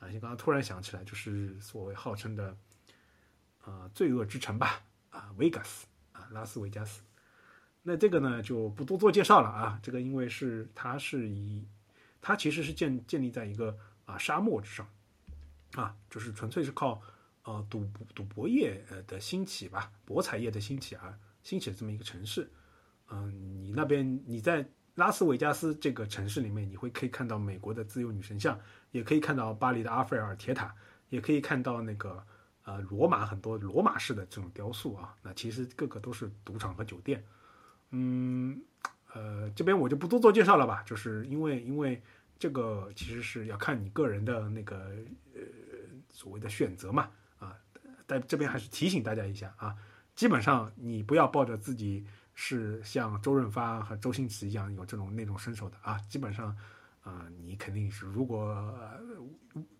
[0.00, 2.56] 啊你，刚刚突然想起来，就是所谓号称的，
[3.60, 7.02] 啊，罪恶之城吧，啊，维加斯，啊，拉斯维加斯。
[7.82, 11.66] 那这个呢就不多做介绍了啊，这个因为是它是以，
[12.22, 13.76] 它其实是建建立在一个
[14.12, 14.86] 啊沙漠之上，
[15.74, 17.00] 啊，就是纯粹是靠
[17.44, 22.50] 呃赌赌博业呃的兴起吧，博彩业的兴起而兴起的这么一个城市。
[23.10, 28.58] 嗯，你那边你在拉斯维加斯这个城市里面，你会可以看到美国的自由女神像，
[28.90, 30.74] 也可以看到巴黎的阿菲尔铁塔，
[31.08, 32.24] 也可以看到那个
[32.64, 35.16] 呃罗马很多罗马式的这种雕塑啊。
[35.22, 37.24] 那其实各个都是赌场和酒店。
[37.90, 38.62] 嗯，
[39.12, 42.02] 呃，这边我就不多做介绍了吧，就是因为因为
[42.42, 44.76] 这个其实是要看你个人的那个
[45.32, 45.40] 呃
[46.10, 47.56] 所谓的选择嘛啊，
[48.04, 49.76] 但这边还是提醒大家一下啊，
[50.16, 56.56] 基本上你不要抱着自己是像周润发和周星驰一样有这种那种身手的啊，基本上
[57.04, 59.00] 啊、你肯定是如果、呃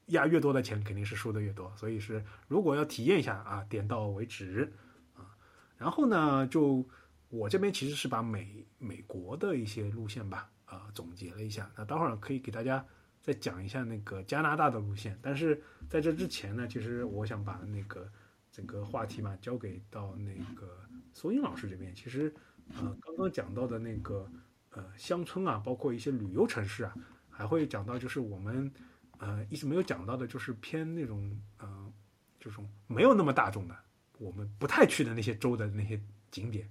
[0.07, 4.73] 压越多的钱，肯定是输的越多，所以是如果要体验一下啊，点到为止
[5.17, 5.35] 啊，
[5.77, 6.89] 然后呢就。
[7.33, 11.71] 我这边其实是把美美国的一些路线吧，啊、总结了一下。
[11.77, 12.85] 那待会儿可以给大家
[13.21, 15.19] 再讲一下那个加拿大的路线。
[15.21, 18.11] 但是在这之前呢，其实我想把那个
[18.51, 20.79] 整个话题嘛交给到那个
[21.13, 21.95] 索英老师这边。
[21.95, 22.35] 其实
[22.77, 24.27] 呃，刚刚讲到的那个
[24.71, 26.95] 呃乡村啊，包括一些旅游城市啊，
[27.29, 28.73] 还会讲到就是我们
[29.19, 31.93] 呃一直没有讲到的，就是偏那种呃
[32.41, 33.77] 这种没有那么大众的，
[34.19, 36.01] 我们不太去的那些州的那些
[36.31, 36.69] 景点。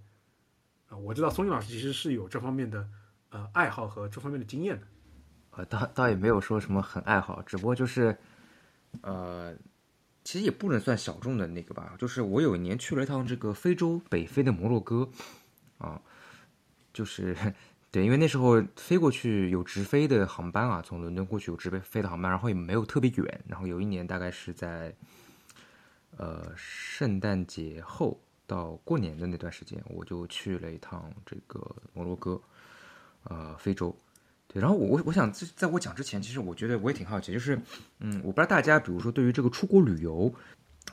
[0.88, 2.90] 啊，我知道松韵老师其实是有这方面的
[3.32, 4.80] 呃爱好和这方面的经验。
[5.52, 8.18] 呃，倒倒也没有说什么很爱好，只不过就是，
[9.02, 9.54] 呃，
[10.24, 11.94] 其实也不能算小众的那个吧。
[12.00, 15.10] 就是我有一年去了一趟这个非洲北非的摩洛哥，
[15.78, 16.02] 啊，
[16.94, 17.36] 就是
[17.92, 23.44] 对，因为那时候飞过去有直飞的航班啊，从伦敦过去有直飞飞的航班，然后也没有特别远。
[23.46, 24.96] 然后有一年大概是在
[26.16, 28.18] 呃圣诞节后
[28.48, 31.60] 到过年的那段时间，我就去了一趟这个
[31.92, 32.42] 摩洛哥，
[33.24, 33.96] 呃，非洲。
[34.48, 37.58] 对，然后我我我想在在我讲之前，其实我觉得我也挺好奇，就是，
[38.00, 40.34] 嗯，我不知道大家，比如说对于这个出国旅游，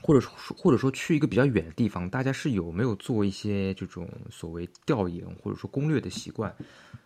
[0.00, 6.54] 或者说或者说去一个比较远的地方，大家是有没有做一些这种所谓调研或者说攻略的习惯？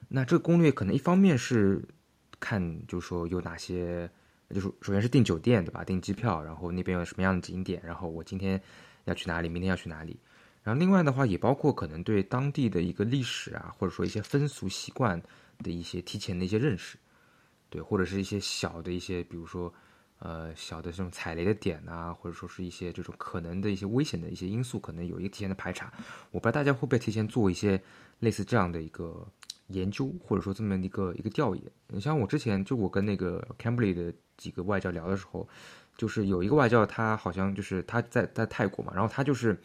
[0.08, 1.82] 那这个攻略可能一方面是
[2.38, 4.10] 看，就是说有哪些，
[4.50, 5.82] 就是首先是订酒店对吧？
[5.82, 8.60] 订机票，然后那边有什么样的景点，然后我今天
[9.04, 10.18] 要去哪里，明天要去哪里。
[10.62, 15.20] 然后另外的话，也包括可能对当地的一个历史啊，或者说一些风俗习惯
[15.58, 16.96] 的一些提前的一些认识，
[17.68, 19.72] 对，或者是一些小的一些，比如说
[20.18, 25.92] 呃小的这种踩雷的点啊，或者说是一些这种可能的一些危险的一些因素，可能有一个提前的排查。
[26.30, 27.80] 我不知道大家会不会提前做一些
[28.20, 29.26] 类似这样的一个
[29.66, 31.64] 研究，或者说这么一个一个调研。
[31.88, 35.48] 你像我之前就我跟那个 Cambly 的几个外教聊的时候，
[35.96, 39.60] 就是有一个外教，他好像就是他在在泰国嘛，然后他就是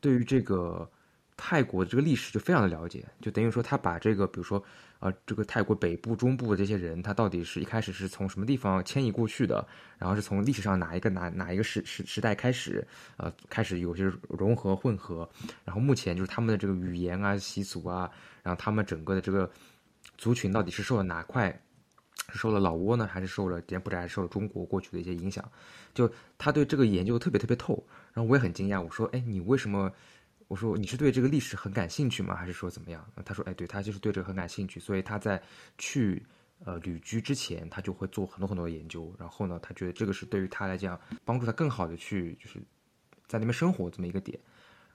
[0.00, 0.88] 对于这个
[1.36, 4.62] 泰国的这个历史就非常的了解，就等于说他把这个比如说
[4.98, 9.64] 呃这个泰国北部、中部的这些人，他到底是一开始是从什么地方迁移过去的，
[9.98, 12.86] 然后是从历史上哪一个哪哪一个时时时代开始，
[13.16, 15.28] 呃开始有些融合混合，
[15.64, 18.10] 然后目前就是他们的这个语言啊、习俗啊，
[18.42, 19.48] 然后他们整个的这个
[20.16, 21.48] 族群到底是受了哪块
[22.30, 25.48] 是受了老挝呢，还是受了柬埔寨，还是受了中国过去的一些影响？
[25.94, 27.82] 就他对这个研究特别特别透，
[28.18, 29.92] 然后我也很惊讶，我说，哎，你为什么？
[30.48, 32.34] 我说你是对这个历史很感兴趣吗？
[32.34, 33.08] 还是说怎么样？
[33.24, 35.40] 他说，哎，对他就是对这个很感兴趣，所以他在
[35.76, 36.20] 去
[36.64, 42.58] 呃旅居之前，他就会做很多很多的研究，然后呢，他觉得这个是对于他来讲帮助他更好的去就是
[43.28, 44.36] 在那边生活这么一个点。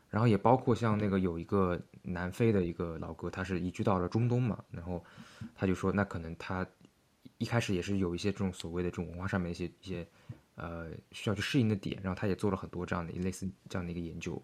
[0.10, 5.02] 然后也包括像那个有一个南非的一个老哥，他是移居到了中东嘛，然后
[5.56, 6.68] 他就说，那可能他
[7.38, 10.06] 一开始也是有一些这种所谓的这种文化上面一些一些
[10.56, 14.42] 呃需要去适应的点，然后他也做了很多这样的类似这样的一个研究。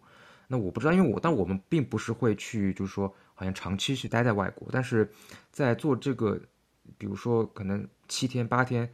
[0.48, 5.08] 那我不知道，因为我但我们并不是会去，就是说好像长期去待在外国，但是
[5.52, 6.42] 在做这个，
[6.98, 8.92] 比如说可能七天、八天、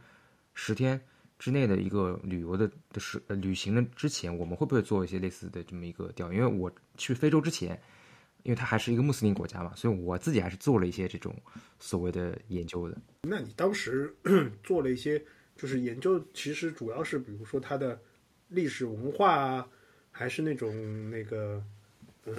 [0.52, 1.00] 十天
[1.38, 6.42] 之内的一个旅游的的时呃旅行的之前，我们会不会做一些类似的这么一个调研？
[6.42, 7.80] 因为我去非洲之前，
[8.42, 11.34] 因为它还是一个穆斯林国家嘛，所以我自己还是做了一些这种
[11.78, 12.98] 所谓的研究的。
[13.22, 14.14] 那你当时
[14.62, 15.24] 做了一些
[15.56, 17.98] 就是研究，其实主要是比如说它的
[18.48, 19.66] 历史文化啊，
[20.12, 21.62] 还是那种那个
[22.26, 22.34] 嗯，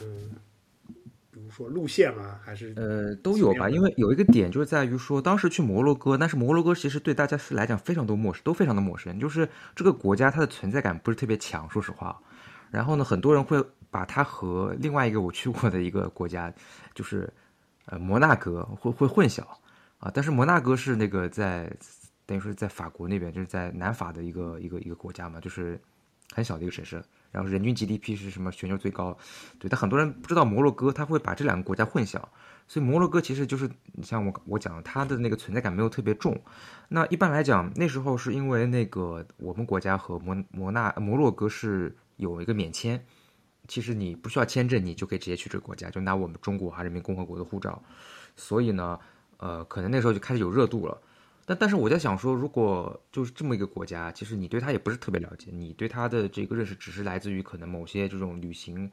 [1.31, 12.19] 比如说路线啊，还是呃，都有吧，因为有一个点就是在于说，当时去摩洛哥，但是摩洛哥其实对大家是来讲非常多陌生，都非常的陌生，就是这个国家它的存在感不是特别强，说实话。
[12.69, 16.53] 然后呢，很多人会把它和另外一个我去过的一个国家，
[16.93, 17.31] 就是
[17.85, 19.41] 呃摩纳哥会会混淆
[19.99, 20.11] 啊。
[20.13, 21.71] 但是摩纳哥是那个在
[22.27, 25.81] 等于说在法国那边，就是在南法的一个一个一个国家嘛，就是
[26.35, 27.03] 很小的一个城市。
[27.31, 29.17] 然后人均 GDP 是什么全球最高？
[29.59, 32.21] 对，但很多人不知道摩洛哥，他会把这两个国家混淆。
[32.67, 36.37] 所以摩洛哥其实就是你像我我讲它的那个存在感没有特别重。
[36.89, 43.01] 那一般来讲，那时候是因为那个我们国家和摩摩纳摩洛哥是有一个免签，
[43.69, 47.81] 其实你不需要签证，你就可以直接去这个国家，就拿我们中国哈人民共和国的护照。
[48.35, 48.99] 所以呢，
[49.37, 51.01] 呃，可能那时候就开始有热度了。
[51.49, 58.91] 但但是我在想说，如果就是这么一个国家，其实你对它也不是特别了解，你对它的这个认识只是来自于可能某些这种旅行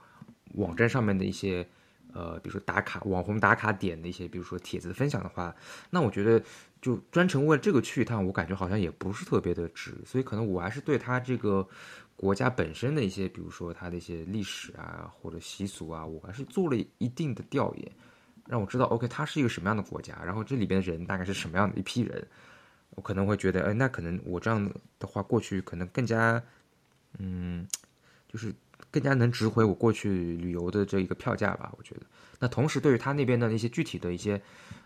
[0.54, 1.66] 网站上面的一些
[2.12, 5.52] 呃，比如说打卡网红打卡点的一些，比如说帖子分享的话，
[5.90, 6.40] 那我觉得
[6.80, 11.66] 就专程为了这个去一趟，我感觉好像也不是特别的值，所以可能我还是对它这个
[12.14, 17.92] 国家本身的一些，比如说它的一些历史啊或者习俗啊，我还是做了一定的调研，
[18.46, 22.26] 让我知道 OK 它是一个什么样的国家，然后这里边的人大概是什么样的一批人，
[22.90, 26.42] 我可能会觉得，哎，那可能我这样的话过去可能更加，
[27.18, 27.66] 嗯，
[28.28, 28.54] 就是。
[28.90, 32.02] 更加能值回我过去旅游的这一个票价吧，我觉得。
[32.38, 34.40] 那同时，对于他那边的一些具体的一些，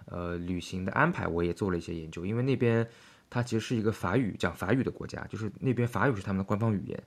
[0.07, 2.25] 呃，旅行的安排，我也做了一些研究。
[2.25, 2.87] 因为那边
[3.29, 7.03] 它其实是一个法语讲法语的国家，就是那边法语是他们的官方语言，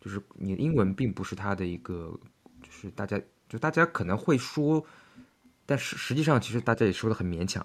[0.00, 2.16] 就是你的英文并不是他的一个，
[2.62, 4.84] 就是大家就大家可能会说，
[5.66, 7.64] 但是实际上其实大家也说的很勉强。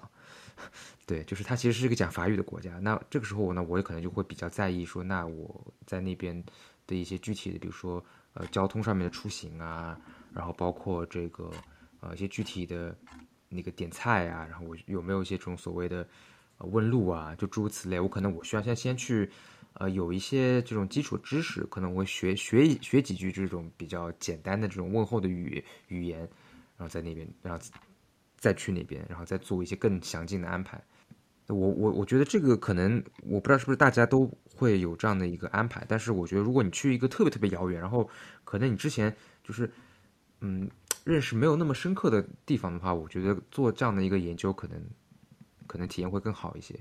[1.06, 2.78] 对，就是它其实是一个讲法语的国家。
[2.78, 6.44] 那这个时候呢，我也可能就会比较在意说，那我在那边
[6.86, 8.04] 的一些具体的，比如说。
[8.32, 9.98] 呃，交通上面的出行啊，
[10.32, 11.50] 然后包括这个
[11.98, 12.96] 呃一些具体的
[13.48, 16.06] 那个点菜啊，然后我有没有一些这种所谓的
[16.58, 19.28] 呃问路啊，就诸如此类，我可能我需要先先去
[19.72, 26.28] 呃有一些这种基础知识，可能我会学学学几句这种比较简单的这种问候的语语言，然
[26.78, 27.60] 后在那边，然后
[28.40, 30.82] 再去那边，然后再做一些更详尽的安排。
[31.46, 34.28] 我我我觉得这个可能我不知道是不是大家都。
[34.56, 38.06] 会有这样的一个安排，但是我觉得，如果你去一个特别特别遥远，然后
[38.44, 39.70] 可能你之前就是
[40.40, 40.70] 嗯
[41.02, 44.78] 认识没有那么深刻的地方的话，我觉得做这样的一个研究，可能
[45.66, 46.78] 可能体验会更好一些。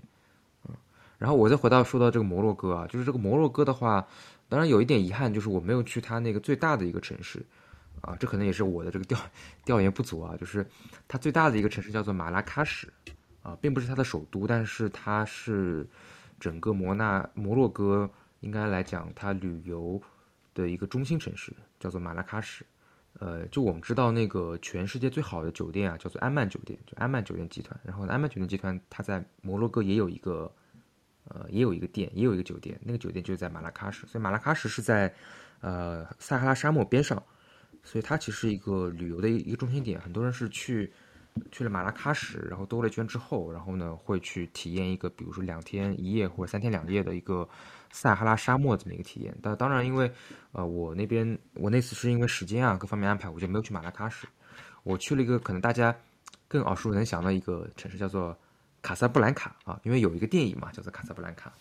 [0.67, 0.75] 嗯，
[1.17, 4.05] 然后我再回到说到这个摩洛哥啊，就是这个摩洛哥的话，
[4.49, 7.45] 当然有一点遗憾，就是我没有去它那个最大的一个城市
[8.01, 9.19] 啊，这可能也是我的这个调
[9.65, 10.65] 调研不足啊，就是
[11.07, 12.87] 它最大的一个城市叫做马拉喀什
[13.41, 15.87] 啊，并不是它的首都，但是它是。
[16.41, 20.01] 整个摩纳摩洛哥应该来讲，它旅游
[20.53, 22.63] 的一个中心城市叫做马拉喀什。
[23.19, 27.77] 呃，就我们知道那个全世界最好的酒店啊，叫做安曼酒店，就安曼酒店集团。
[27.83, 30.49] 然后安曼酒店集团它在摩洛哥也有一个，
[31.25, 32.79] 呃，也有一个店，也有一个酒店。
[32.85, 35.13] 那个酒店就是在马拉喀什，所以马拉喀什是在
[35.59, 37.21] 呃撒哈拉沙漠边上，
[37.83, 39.99] 所以它其实一个旅游的一个中心点。
[39.99, 40.91] 很多人是去。
[41.51, 47.47] 去了马拉喀什，然后兜了一圈之后，然后呢会去体验一个，比如说两天一夜或者三天两夜的一个
[47.91, 49.33] 撒哈拉沙漠这么一个体验。
[49.41, 50.11] 但当然，因为
[50.51, 54.27] 呃我那边我那次是因为时间啊各方面安排，我就没有去马拉喀什。
[54.83, 55.95] 我去了一个可能大家
[56.45, 58.37] 更耳熟能详的一个城市，叫做
[58.81, 61.53] 卡萨布兰卡啊，因为有一个电影嘛，叫做卡萨布兰卡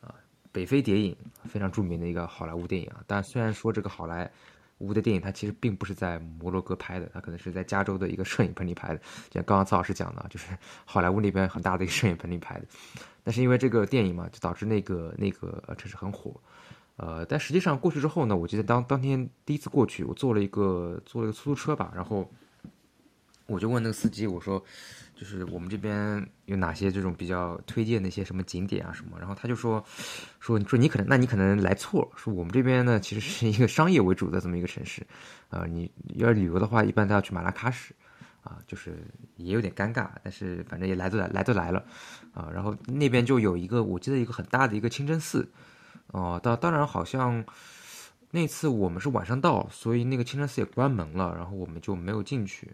[0.00, 0.14] 啊，
[0.52, 3.02] 北非谍影非常著名的一个好莱坞电影啊。
[3.06, 4.30] 但虽然说这个好莱
[4.84, 8.98] 屋的电影，它其实并不是在摩洛哥拍的，它可能是在加州的一个摄影棚里拍的。
[9.30, 10.48] 就像刚刚曹老师讲的，就是
[10.84, 12.66] 好莱坞那边很大的一个摄影棚里拍的。
[13.22, 16.38] 但是因为这个电影嘛，就导致那个那个城市很火。
[16.96, 22.30] 呃，但实际上过去之后呢，我记得当当天第一次过去，我坐了一个坐了一个出租车吧，然后
[23.46, 24.64] 我就问那个司机，我说。
[25.16, 29.82] 就是我们这边有哪些这种比较推荐的一些什么景点啊什么，然后他就说，
[30.40, 35.06] 说说你可能那你可能来错了，说我们这边呢其实是一个商业为主的这么一个城市，
[35.50, 37.94] 啊，你要旅游的话一般都要去马拉喀什，
[38.42, 38.98] 啊，就是
[39.36, 41.84] 也有点尴尬，但是反正也来都来来都来了，
[42.32, 45.48] 啊，然后那边就有一个我记得一个很大的一个清真寺，
[46.08, 47.42] 哦，当当然好像
[48.32, 52.72] 那次我们是晚上到，所以那个清真寺也关门了，然后我们就没有进去，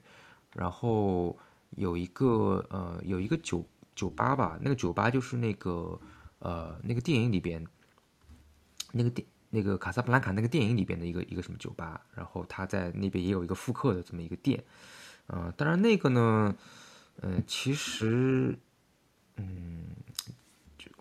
[0.54, 1.38] 然后。
[1.76, 5.98] 有一个呃，有一个酒酒吧吧，那个酒吧就是那个
[6.40, 7.64] 呃，那个电影里边，
[8.90, 14.64] 那个电那个卡萨布兰卡那个电影里边的一个一个什么酒吧，然后他在那边也有一个复刻的这么一个店，
[15.28, 16.56] 呃，当然那个呢，
[17.22, 18.58] 嗯，其实，
[19.36, 19.84] 嗯，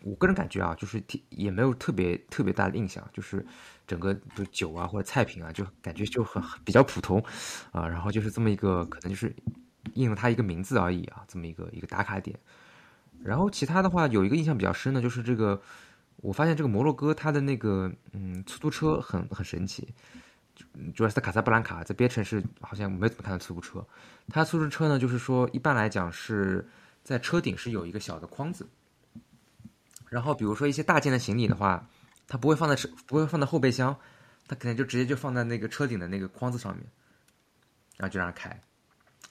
[0.03, 3.43] 我个人感觉啊，就是也没有特别特别大的印象，就是
[3.89, 7.21] 整个就酒啊或者菜品啊，就感觉就很比较普通，
[7.73, 9.35] 啊，然后就是这么一个可能就是。
[9.93, 12.37] 应了它一个名字而已啊，这么一个一个打卡点。
[13.23, 15.59] 然后其他的话，有一个印象比较深的，就是这个，
[16.17, 19.87] 我发现这个摩洛哥它的那个嗯出租车很很神奇，
[20.93, 23.83] 主要是在卡萨布兰卡在别城市好像没怎么看到出租车。
[24.27, 26.67] 它出租车呢，就是说一般来讲是
[27.01, 28.67] 在车顶是有一个小的框子，
[30.09, 31.87] 然后比如说一些大件的行李的话，
[32.29, 33.93] 它不会放在车不会放在后备箱，
[34.47, 36.85] 它可能就直接就放在那个车顶的那个框子上面，
[37.97, 38.61] 然后就让它开。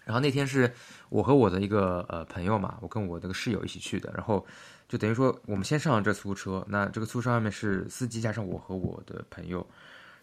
[0.05, 0.73] 然后那天是
[1.09, 4.45] 我和我的一个呃朋友嘛，我跟我那个室友一起去的，然后
[4.89, 9.67] 就等于说我们先上了这出租车，那这个出租车上面是司机加上我和我的朋友，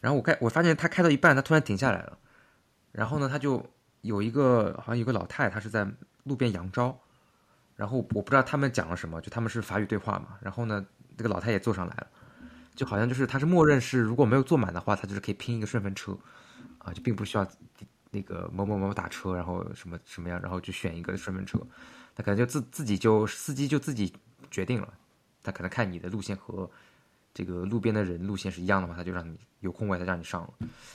[0.01, 2.17] 然后我开我发现他开到一半，他突然停下来了，
[2.91, 3.63] 然后呢他就
[4.01, 5.87] 有一个好像有个老太，她是在
[6.23, 6.99] 路边扬招，
[7.75, 10.83] 然后我不知道他们讲了什么，就他们是法语对话嘛，然后呢
[11.15, 12.07] 那个老太也坐上来了，
[12.75, 16.17] 就好像就是他是默认是如果没有坐满的话，他就是可以拼一个顺风车，
[16.77, 17.47] 啊就并不需要。
[18.11, 21.59] 那个某某某打车，然后什么什么样，然后就选一个顺风车，
[22.15, 24.13] 他可能就自自己就司机就自己
[24.49, 24.93] 决定了，
[25.43, 26.71] 他可能看你的路线和
[27.33, 30.53] 这个路边的人路线是一样的话，他就让你有空位，他让你上了，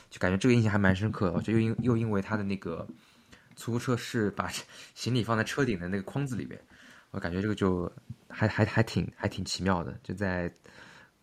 [0.08, 1.36] 就感觉这个印象还蛮深刻的。
[1.36, 2.88] 而且又因又因为他的那个
[3.54, 4.50] 出租车是把
[4.94, 6.58] 行李放在车顶的那个筐子里边，
[7.10, 7.92] 我感觉这个就
[8.30, 10.50] 还还还挺还挺奇妙的，就在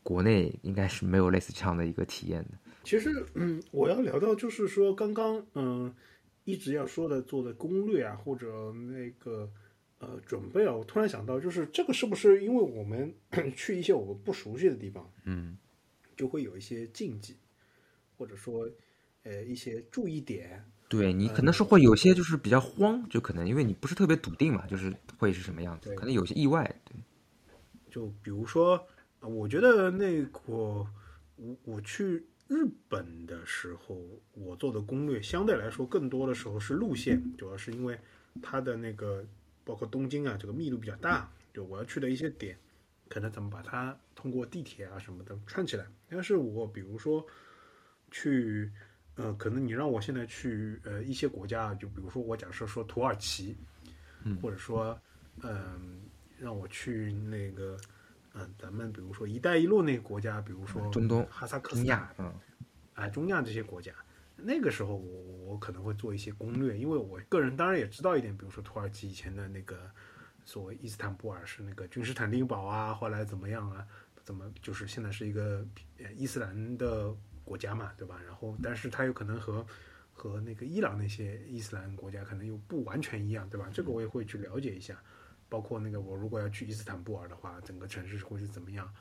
[0.08, 2.52] 国内应该是没有类似这样的一个体验的。
[2.86, 5.94] 其实，嗯，我要聊到就是说，刚刚嗯
[6.46, 9.52] 一直要说的做的攻略啊，或者那个
[10.00, 13.14] 呃准备啊，我突然想到，就是这个是不是因为我们
[13.54, 15.58] 去一些我们不熟悉的地方，嗯
[16.16, 17.36] 就会有一些禁忌，
[18.18, 18.70] 或者说
[19.24, 26.64] 呃一些注意点，对你可能是会有些就是比较慌，就可能因为你不是特别笃定嘛，就是会是什么样子，可能有些意外。
[26.86, 26.96] 对，
[27.92, 30.88] 就比如说，呃我觉得那个我
[31.64, 34.00] 我去日本的时候，
[34.34, 38.00] 我做的攻略相对来说更多的时候是路线，主要是因为
[38.42, 39.26] 它的那个
[39.66, 42.58] 包括东京啊，这个密度比较大，就我要去的一些点，
[43.10, 45.86] 可能怎么把它通过地铁啊什么的串起来。
[46.08, 47.26] 但是我比如说
[48.12, 48.72] 去，
[49.16, 53.58] 呃，可能你让我现在去呃一些国家，就比如说我假设说土耳其，
[54.42, 54.98] 或者说
[55.42, 56.02] 嗯、
[56.40, 57.78] 让我去那个。
[58.40, 62.32] 嗯，咱们比如说“一带一路”那个国家，比如说中东哈萨克斯坦嗯
[62.94, 63.92] 哎，中亚这些国家，
[64.36, 69.90] 那个时候我我可能会做一些攻略，因为我个人当然也知道一点，比如说土耳其以前的那个
[70.46, 73.86] 所谓伊斯坦布尔是那个君士坦丁堡啊，后来怎么样啊，
[74.24, 75.66] 怎么就是现在是一个
[76.00, 77.12] 呃伊斯兰的
[77.44, 78.20] 国家嘛，对吧？
[78.26, 79.66] 然后但是它有可能和
[80.14, 83.70] 和那个伊朗那些伊斯兰国家可能又不完全一样，对吧？
[83.74, 85.02] 这个我也会去了解一下。
[85.50, 88.92] 包括那个我如果要去伊斯坦布尔的话，整个城市会是怎么样？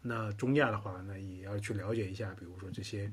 [0.00, 3.12] 那中亚的话那，也要去了解一下，比如说这些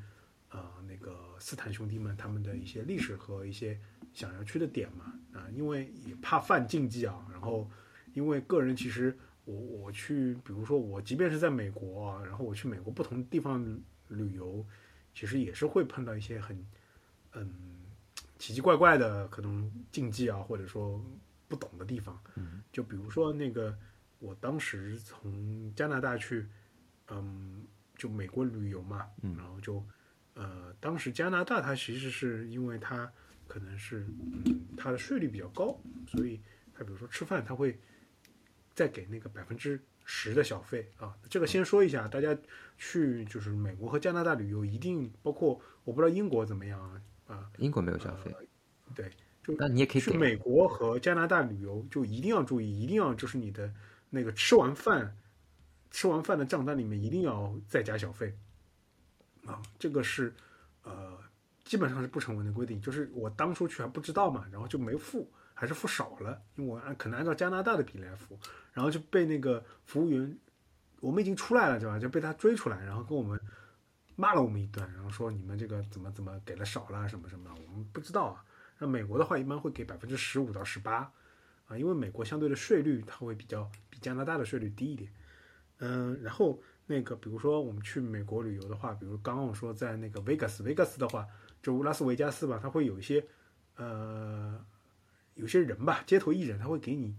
[0.49, 3.79] 呃那个斯坦兄弟们他们的一些历史和一些
[4.11, 7.27] 想要去的点嘛啊、因为也怕犯禁忌啊。
[7.31, 7.69] 然后
[8.13, 9.15] 因为个人其实
[9.45, 13.63] 我我去，比如说我即便是在美国啊，然后我去美国不同地方
[14.07, 14.65] 旅游，
[15.13, 16.65] 其实也是会碰到一些很
[17.33, 17.53] 嗯
[18.39, 20.99] 奇奇怪怪的可能禁忌啊，或者说
[21.49, 22.17] 不懂的地方。
[22.71, 23.77] 就比如说那个，
[24.19, 26.47] 我当时从加拿大去，
[27.09, 27.65] 嗯，
[27.97, 29.85] 就美国旅游嘛，嗯然后就，
[30.35, 33.11] 呃，当时加拿大它其实是因为它
[33.47, 34.05] 可能是，
[34.45, 35.77] 嗯，它的税率比较高，
[36.07, 36.39] 所以
[36.73, 37.77] 它比如说吃饭，它会
[38.73, 41.17] 再给那个百分之十的小费啊。
[41.29, 42.37] 这个先说一下，大家
[42.77, 48.33] 去就是美国和加拿大旅游，一定包括我不知道英国怎么样啊啊，英国没有消费，
[48.95, 49.11] 对，
[49.43, 53.73] 就那你也可以去美国和加拿大旅游，就一定要注意，一定要就是你的
[54.09, 55.15] 那个吃完饭，
[55.91, 58.37] 吃完饭的账单里面一定要再加小费，
[59.45, 60.33] 啊，这个是
[60.83, 61.17] 呃
[61.63, 62.81] 基本上是不成文的规定。
[62.81, 68.37] 就是我当初去还不知道嘛，然后就没付，还是付少了，因为我按可能按照加拿大的比例来付，
[68.73, 70.37] 然后就被那个服务员，
[70.99, 71.97] 我们已经出来了对吧？
[71.97, 73.39] 就被他追出来，然后跟我们
[74.15, 78.45] 骂了我们一顿，然后说你们这个怎么怎么给的少了什么什么，我们不知道啊。
[78.79, 81.11] 那美国的话，一般会给百分之十五到十八，
[81.67, 85.11] 啊，因为美国相对的税率它会比较比加拿大的税率低一点。
[85.79, 91.27] 嗯，然后那个比如说我们去美国旅游的话，比如刚刚我说在那个 Vegas，Vegas 的话，
[91.61, 93.25] 就拉斯维加斯吧，它会有一些
[93.75, 94.65] 呃
[95.35, 97.15] 有些人吧，街头艺人他会给你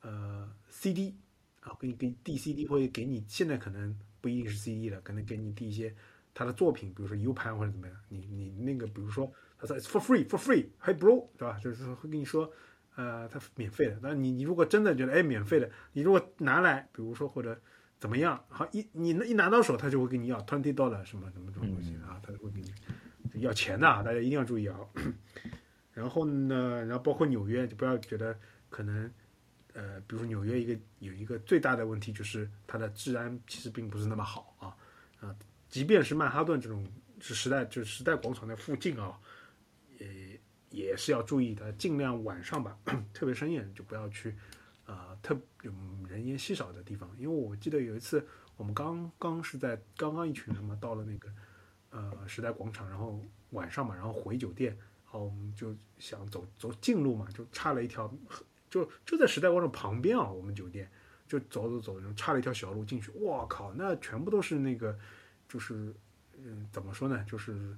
[0.00, 1.16] 呃 CD
[1.60, 5.94] 啊，给你给你递 CD，会给你现在可能不一定是 CD 了，可能给你递一些
[6.34, 9.32] 他的作品，比如说 U 盘或者怎么样，你你那个比如说
[9.62, 11.56] 他说 It's for free for free，Hey bro，对吧？
[11.62, 12.52] 就是会跟你说，
[12.96, 13.96] 呃，它免费的。
[14.02, 17.56] 那你你如果真的觉得哎免费的，你如果拿来，比如说或者
[18.00, 22.60] 怎么样，好一你一拿到手，他就会跟你要 twenty dollar 什么什么这种东西啊，他就会给
[23.32, 24.76] 你要钱的啊，大家一定要注意啊。
[25.94, 28.36] 然后呢，然后包括纽约，就不要觉得
[28.68, 29.10] 可能。
[29.74, 34.76] 呃，比如说纽约一个有一个最大的问题就是它的治安其实并不是那么好啊
[35.18, 35.34] 啊，
[35.66, 36.86] 即便是曼哈顿这种
[37.20, 39.18] 是时代就是时代广场的附近啊，
[40.02, 40.40] 也
[40.70, 42.78] 也是要注意的，尽量晚上吧，
[43.14, 44.34] 特别深夜就不要去
[44.84, 45.72] 啊、特有
[46.08, 48.26] 人烟稀少的地方，因为我记得有一次
[48.56, 51.28] 我们刚刚是在刚刚一群人嘛到了那个
[51.90, 58.12] 呃时代广场，然后晚上嘛，然后回酒店，然后我们就想走走近路嘛，就差了一条。
[58.72, 60.90] 就就在时代广场旁边啊，我们酒店
[61.28, 64.98] 就走走走，然后岔了一条小路进去，我靠，那全部都是那个，
[65.46, 65.94] 就是
[66.38, 67.76] 嗯，怎么说呢，就是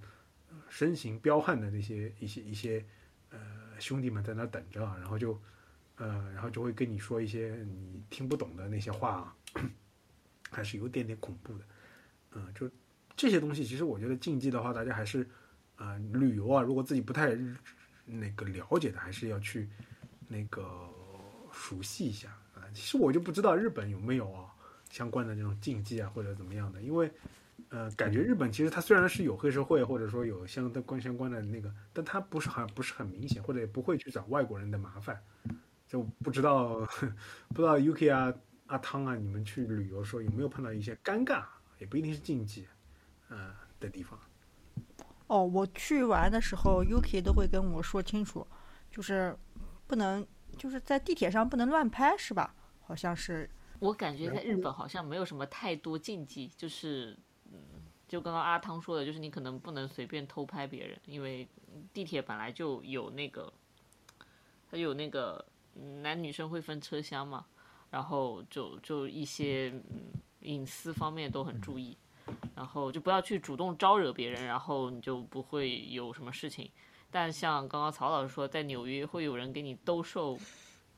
[0.74, 2.84] 身形彪悍的那些一些一些
[3.30, 3.38] 呃
[3.78, 5.40] 兄弟们在那等着啊，然后就
[5.94, 9.36] 呃，然后就会跟你说一些你听不懂的那些话啊，
[10.50, 11.64] 还是有点点恐怖的，
[12.32, 12.68] 嗯、就
[13.16, 15.24] 这些东西，其实我觉得禁忌的话，大家还是
[15.76, 17.38] 啊、旅游啊，如果自己不太
[18.04, 19.68] 那个了解的，还是要去
[20.26, 20.90] 那个
[21.52, 22.66] 熟悉一下啊。
[22.74, 24.52] 其实我就不知道日本有没有啊
[24.90, 27.08] 相关的这种禁忌啊或者怎么样的，因为
[27.68, 35.20] 呃，感觉日本其实它虽然是有黑社会或者说有相关相关的那个，但它不是好像不是很明显，或者也不会去找外国人的麻烦。
[35.86, 36.80] 就不知道
[37.50, 38.32] 不知道 UK 啊
[38.66, 41.44] 阿汤啊，你们去旅游的时候有没有碰到一些尴尬，
[41.78, 42.66] 也不一定是禁忌，
[43.28, 44.18] 呃的地方。
[45.26, 48.46] 哦，我去玩的时候，UK 都会跟我说清楚，
[48.90, 49.36] 就是
[49.86, 50.26] 不能
[50.56, 52.54] 就是在地铁上不能乱拍，是吧？
[52.80, 53.48] 好像是。
[53.80, 57.18] 我感觉在日本好像没有什么太多禁忌，就是嗯，
[58.14, 61.48] 就刚刚阿汤说的，就是你可能不能随便偷拍别人，因为
[61.92, 63.52] 地铁本来就有那个，
[64.70, 65.44] 它有那个
[66.00, 67.44] 男女生会分车厢嘛，
[67.90, 70.12] 然后就就一些嗯
[70.42, 71.96] 隐私方面都很注意。
[72.54, 76.70] 然后就不要去主动招惹别人，然后你就不会有什么事情。
[77.10, 80.38] 但像刚刚曹老师说，在纽约会有人给你兜售，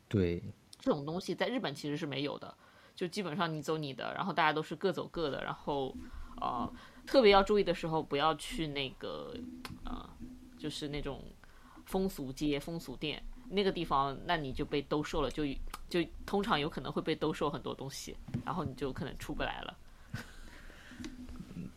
[0.06, 0.42] 对
[0.78, 2.54] 这种东西在日本其实是没有的，
[2.94, 5.42] 就基本上你走你的，然后大家都是各走各的。
[5.42, 5.96] 然后，
[6.40, 6.70] 呃，
[7.06, 9.32] 特别要注意的时候，不要去那个，
[9.84, 10.08] 呃，
[10.58, 11.22] 就是那种
[11.84, 15.44] 风俗街、风俗店那个地方，那你就被兜售了，就
[15.88, 19.78] 就通常有可能会被兜售很多东西，然后你就可能出不来了。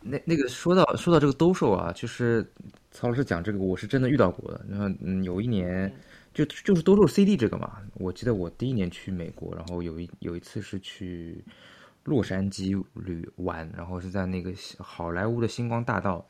[0.01, 2.43] 那那个说到说到这个兜售啊，就是
[2.89, 4.65] 曹老师讲这个，我是真的遇到过的。
[4.67, 5.93] 然后嗯，有一年
[6.33, 11.43] 就就是兜售 CD 这个嘛，我记得我第一年去美国，然后有一有一次是去
[12.09, 16.25] 洛杉矶旅玩，然后是在那个好莱坞的星光大道，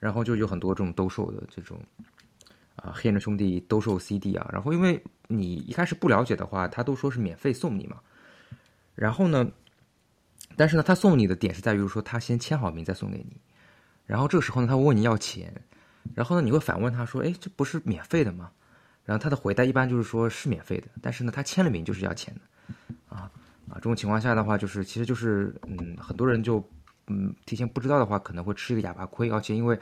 [0.00, 1.80] 然后就有很多这种兜售的这种
[2.76, 8.00] 啊黑人兄弟兜售 CD 啊，然后因为你一开始不了解的话，他都说是免费送你嘛，
[8.94, 9.50] 然后呢。
[10.56, 13.40] 但是呢，他送你的点是在于说，他先签好名再送给你，
[14.06, 15.52] 然后这个时候呢，他问你要钱，
[16.14, 18.52] 然后呢，你会反问他说：“哎，这不是免费的吗？”
[19.04, 23.28] 然后他的回答一般就是说是免费的，但是呢，他签了名就是要钱的，啊
[23.68, 26.62] 啊，这种情况下的话，就是其实就是嗯，很多人就
[27.06, 29.78] 嗯提前不知道的话，可能会吃一个哑巴亏，而且因为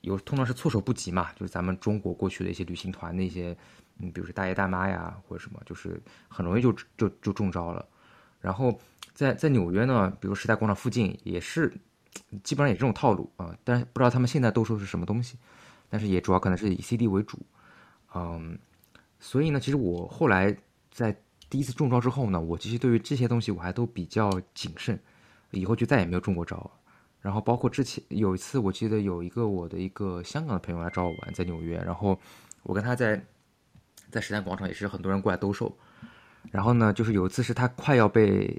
[0.00, 3.56] 有通常是措手不及嘛，就是咱们中国过去的一些旅行团那些，
[3.98, 7.86] 嗯，比如说大爷大妈呀或者什么，就是很容易就就就中招了，
[8.40, 8.78] 然后。
[9.14, 11.68] 在在纽约呢，比如时代广场附近也是，
[12.44, 13.52] 基本上也这种套路啊。
[13.64, 15.36] 但是不知道他们现在都说是什么东西，
[15.90, 17.36] 但是也主要可能是以 CD 为主，
[18.14, 18.56] 嗯。
[19.18, 20.56] 所以呢，其实我后来
[20.92, 24.98] 在第一次中招之后呢，我其实对于这些东西我还都比较谨慎，
[25.50, 26.70] 以后就再也没有中过招。
[27.20, 32.18] 然后包括之前有一次，我记得有一个我的一个香港的朋友来找我玩，在纽约，然后
[32.62, 33.22] 我跟他在
[34.10, 35.76] 在时代广场也是很多人过来兜售，
[36.50, 38.56] 然后呢，就是有一次是他快要被。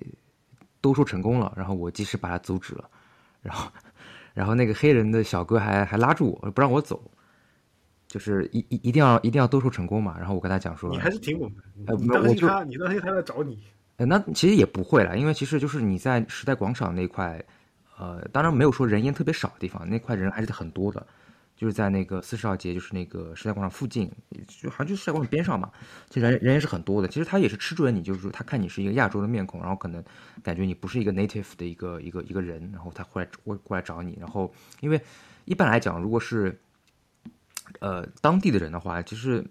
[0.81, 2.89] 兜售成功了，然后我及时把他阻止了，
[3.41, 3.69] 然后，
[4.33, 7.11] 然后那个黑人的小哥还还拉住我不让我走，
[8.09, 10.17] 就是一一一定要一定要兜售成功嘛。
[10.17, 11.49] 然后我跟他讲说，你还是挺猛
[11.85, 13.57] 的，你担心他，你担心他来找你。
[13.95, 17.41] 呃，那其实也不会了，因为其实就是你在时代广场那块，
[17.97, 21.07] 呃，当然没有说人烟特别少的地方，那块人还是很多的。
[21.57, 24.09] 就是在那个四十号街，就是那个时代广场附近，
[24.47, 25.69] 就好像就时代广场边上嘛。
[26.09, 27.07] 其实人人也是很多的。
[27.09, 30.01] 其实他也是吃准你，就是说他看你是一个亚洲的面孔，然后可能
[30.41, 34.17] 感觉你不是一个 native 的一个一个一个人，然后他会来过过来找你。
[34.17, 34.49] 然后
[34.79, 35.01] 因为
[35.43, 36.57] 一般来讲，如果是
[37.79, 39.45] 呃当地的人的话，其实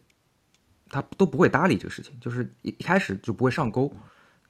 [0.89, 3.93] 他都不会搭理这个事情，就是一一开始就不会上钩。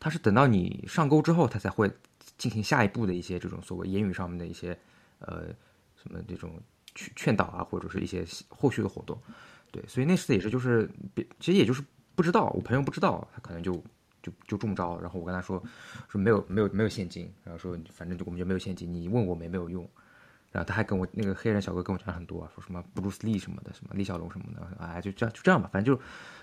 [0.00, 1.90] 他是等到你上钩之后，他才会
[2.36, 4.78] 进行下一步的一些这种所谓言语上面的一些
[5.18, 5.46] 呃
[5.96, 6.60] 什么这种。
[6.94, 9.16] 劝劝导啊，或者是一些后续的活动，
[9.70, 11.80] 对，所以那次也是，就是别，其实也就是
[12.16, 13.72] 不知道，我朋友不知道，他可能就
[14.20, 15.62] 就就中招，然后我跟他说
[16.08, 19.88] 说没有没有没有现金，然后说反正就我们就没有现金，你问我没没有用，
[20.50, 26.00] 然后他还跟我那个黑人小哥跟我讲很多，说什么布鲁斯利什么的，什么李小龙什么的，哎，就这样就这样吧，反正就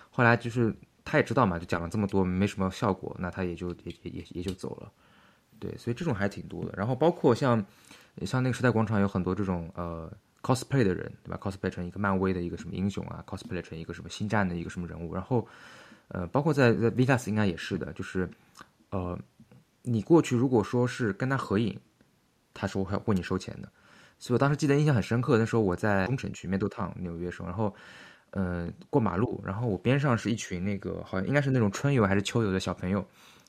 [0.09, 4.91] 后来就是他也知道嘛，就讲了这么多没什么效果，那他也就也也也也就走了，
[5.59, 7.65] 对，所以这种还挺多的，然后包括像
[8.25, 10.11] 像那个时代广场有很多这种呃。
[10.45, 15.11] cosplay 的人，对吧？cosplay 成一个漫威的一个什么英雄啊？cosplay 成一个什么星战的一个什么人物？
[15.11, 15.47] 然后，
[16.09, 18.29] 呃，包括在在 Vegas 应该也是的，就是，
[18.91, 19.17] 呃，
[19.81, 21.79] 你过去如果说是跟他合影，
[22.53, 23.67] 他说会问你收钱的。
[24.17, 27.75] 所以我当时记得印象很深刻，那时候我在东城区麦多趟纽约时候，然后，
[28.31, 33.05] 嗯，过马路，然后我边上是一群那个好像应该是那种春游还是秋游的小朋友，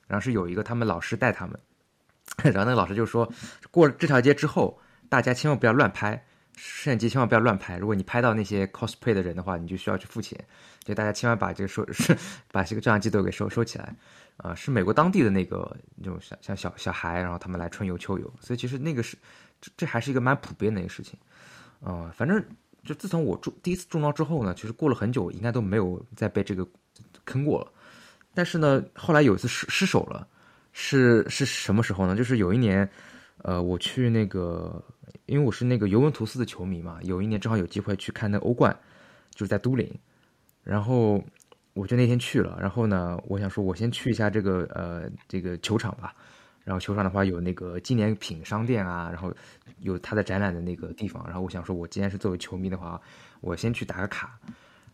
[0.06, 1.58] 然后是有一个他们老师带他们，
[2.44, 3.30] 然后那个老师就说，
[3.70, 4.78] 过了这条街之后，
[5.08, 6.22] 大家千万不要乱拍。
[6.58, 10.42] 摄像机千万不要乱拍，如果你拍到那些 cosplay 的人的话，你就需要去付钱。
[10.82, 12.16] 就大家千万把这个收是
[12.50, 13.94] 把这个照相机都给收收起来。
[14.38, 19.18] 啊，是美国当地的那个那种像像小小孩，然后他们来春游秋游，所以其实那个是
[19.60, 21.18] 这这还是一个蛮普遍的一个事情。
[21.80, 22.42] 啊，反正
[22.84, 26.66] 就自从我中第一次中招之后呢，其实过了很久，应该都没有再被这个
[27.24, 27.70] 坑过了。
[28.34, 30.26] 但是呢，后来有一次失失手了，
[30.72, 32.16] 是是什么时候呢？
[32.16, 32.88] 就是有一年，
[33.38, 34.82] 呃，我去那个，
[35.26, 38.74] 因为我是那个尤文图斯的球迷嘛，有一年正好有机会去看那欧冠，
[39.34, 39.90] 就是在都灵，
[40.64, 41.22] 然后
[41.74, 46.14] 我就那天去了，然后呢，我想说我先去一下这个呃这个球场吧。
[46.66, 49.32] 然后球场的话有那个纪念品商店啊，然后
[49.78, 51.24] 有他的展览的那个地方。
[51.24, 53.00] 然后我想说，我既然是作为球迷的话，
[53.40, 54.36] 我先去打个卡。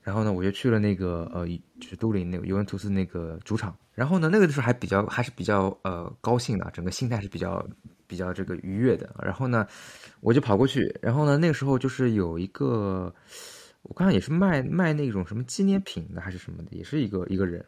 [0.03, 1.47] 然后呢，我就去了那个呃，
[1.81, 3.75] 就是都灵那个尤文图斯那个主场。
[3.95, 7.67] 然后呢，那个时候还比较还是比较呃高兴的，整个心态是比较
[8.07, 9.09] 比较这个愉悦的。
[9.23, 9.67] 然后呢，
[10.21, 10.95] 我就跑过去。
[11.01, 13.15] 然后呢，那个时候就是有一个，
[13.81, 17.65] 我看也是卖卖那种什么纪念品的还是什么的，也是一个一个人。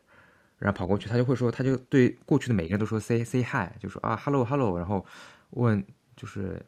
[0.65, 5.05] 然后跑过去，他就会说，他就对过去的每个人都说 say say hi，就说啊 hello hello，然后
[5.51, 5.85] 问
[6.17, 6.59] 就是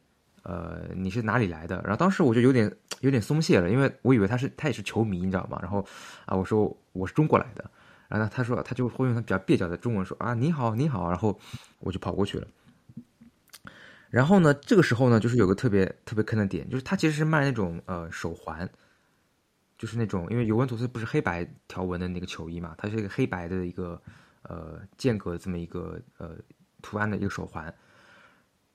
[0.42, 1.76] 呃你是哪里来的？
[1.76, 2.70] 然后当时我就有点
[3.00, 5.58] 有点松懈了，因为我以为他是他也是球迷，你知道吗？
[5.62, 5.82] 然后
[6.26, 7.70] 啊我说我是中国来的，
[8.08, 11.40] 然后他说他就会用他比较蹩脚的中文说啊你好你好，然后
[11.80, 12.46] 我就跑过去了。
[14.10, 18.68] 然后呢，这个时候呢，就是有个特别特别坑的点，就是他其实是卖那种呃手环。
[19.78, 24.00] 就是那种，因为尤文图斯不是黑白条纹的那个球衣嘛，它是一个黑白的一个
[24.42, 26.30] 呃间隔这么一个呃
[26.82, 27.72] 图案的一个手环，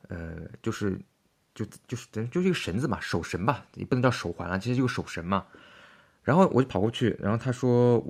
[0.09, 0.99] 呃，就是
[1.55, 5.45] 就就是等于就是一个绳子嘛，手绳吧，也不能叫手环了，其实就手绳嘛。
[6.23, 8.03] 然后我就跑过去，然后他说，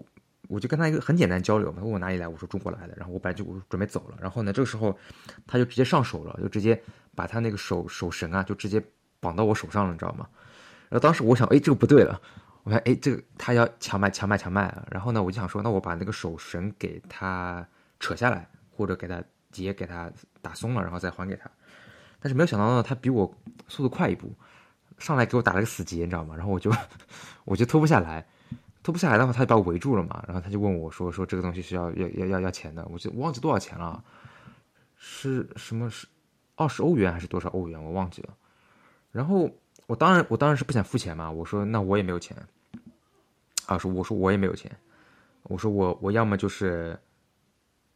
[0.49, 2.93] 我就跟他一个很简单交流嘛，问我哪里来，我说中国来的。
[2.97, 4.97] 然后我本来就准备走了，然后呢，这个时候
[5.47, 6.81] 他就直接上手了，就直接
[7.15, 8.83] 把他那个手手绳啊，就直接
[9.21, 10.27] 绑到我手上了，你知道吗？
[10.89, 12.21] 然后当时我想，哎，这个不对了。
[12.63, 14.85] 我看，哎，这个他要强卖，强卖，强卖啊！
[14.91, 17.67] 然后呢，我就想说，那我把那个手绳给他
[17.99, 20.11] 扯下来，或者给他结，给他
[20.43, 21.49] 打松了，然后再还给他。
[22.19, 23.33] 但是没有想到呢，他比我
[23.67, 24.31] 速度快一步，
[24.99, 26.35] 上来给我打了个死结，你知道吗？
[26.35, 26.71] 然后我就
[27.45, 28.23] 我就脱不下来，
[28.83, 30.23] 脱不下来的话，他就把我围住了嘛。
[30.27, 34.03] 然后他就问我说：“说这个东西是要要要要要钱的。”我就忘记多少钱了，
[34.95, 36.07] 是什么是
[36.57, 37.83] 二十欧元还是多少欧元？
[37.83, 38.37] 我忘记了。
[39.11, 39.49] 然后。
[39.91, 41.29] 我当然，我当然是不想付钱嘛。
[41.29, 42.37] 我说那我也没有钱，
[43.65, 44.71] 啊，说我说我也没有钱，
[45.43, 46.97] 我说我我要么就是，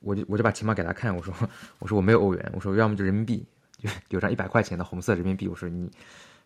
[0.01, 1.33] 我就我就把钱包给他看，我说
[1.79, 3.45] 我说我没有欧元，我说要么就人民币，
[3.79, 5.89] 就有张一百块钱的红色人民币，我说你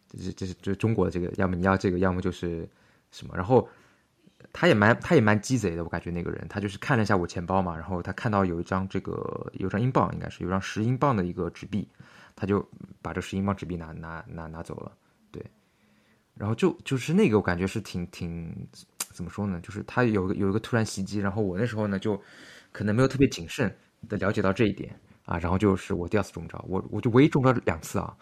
[0.08, 2.70] 这是这是这是中国的这个，要么你要这个，要么就是
[3.10, 3.36] 什么。
[3.36, 3.68] 然后
[4.54, 11.88] 他也蛮他也蛮鸡贼的，我感觉那个人他就是看了一下我钱包嘛，然后他看到有一张这个有张英镑，应该是有张十英镑的一个纸币，
[12.36, 12.64] 他就
[13.02, 14.92] 把这十英镑纸币拿拿拿拿走了。
[16.40, 18.68] 然后就就是那个，我感觉是挺挺
[19.12, 19.60] 怎么说呢？
[19.62, 22.20] 就是他有有一个突然袭击，然后我那时候呢就
[22.72, 23.70] 可能没有特别谨慎
[24.08, 28.16] 的了解到这一点啊，然后就是我第二次中招，我我就唯一中招两次啊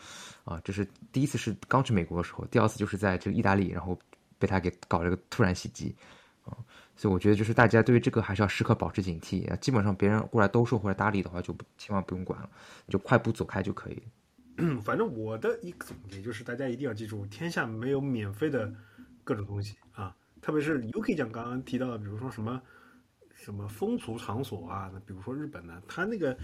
[0.46, 3.96] 啊，这是第一次是刚去美国的时候，第二次就是在这个意大利，然后
[4.40, 5.96] 被他给搞了个突然袭击
[6.44, 6.58] 啊，
[6.96, 12.50] 所以我觉得就是大家对于这个还是要时刻保持警惕，基本上别人过来兜售或者搭理的话，就千万不用管了，
[12.90, 14.02] 就快步走开就可以。
[14.84, 18.74] 反正我的一个总结就是，大家一定要记住，天下没有免费的
[19.24, 20.16] 各种东西啊。
[20.42, 22.60] 特别是 UK 讲刚刚提到的，比如说什么
[23.36, 26.36] 什么风俗场所啊，那比如说日本呢，他那个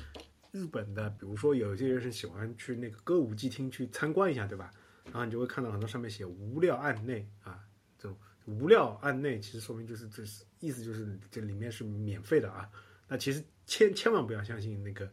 [0.51, 4.69] 日本的，比如说有些人是喜欢去那个歌舞伎町去参观一下，对吧？
[5.05, 7.59] 然后你就会看到很多上面写“无料案内”啊，
[7.97, 8.15] 这种
[8.45, 12.69] “无料案内”其实说明就是这是意思就是这里面是免费的啊。
[13.07, 15.11] 那其实千千万不要相信那个。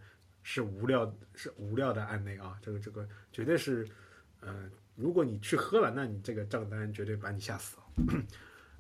[0.53, 2.59] 是无料，是无料的案内啊！
[2.61, 3.87] 这个这个绝对是，
[4.41, 7.77] 呃，如果你去喝了，那你这个账单绝对把你吓死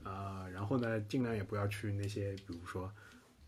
[0.03, 0.49] 啊！
[0.49, 2.93] 然后呢，尽量也不要去那些，比如说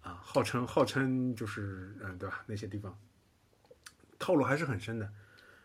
[0.03, 2.45] 啊，号称号称就是嗯，对吧？
[2.47, 2.97] 那些地方
[4.21, 5.13] 套路还是很深的。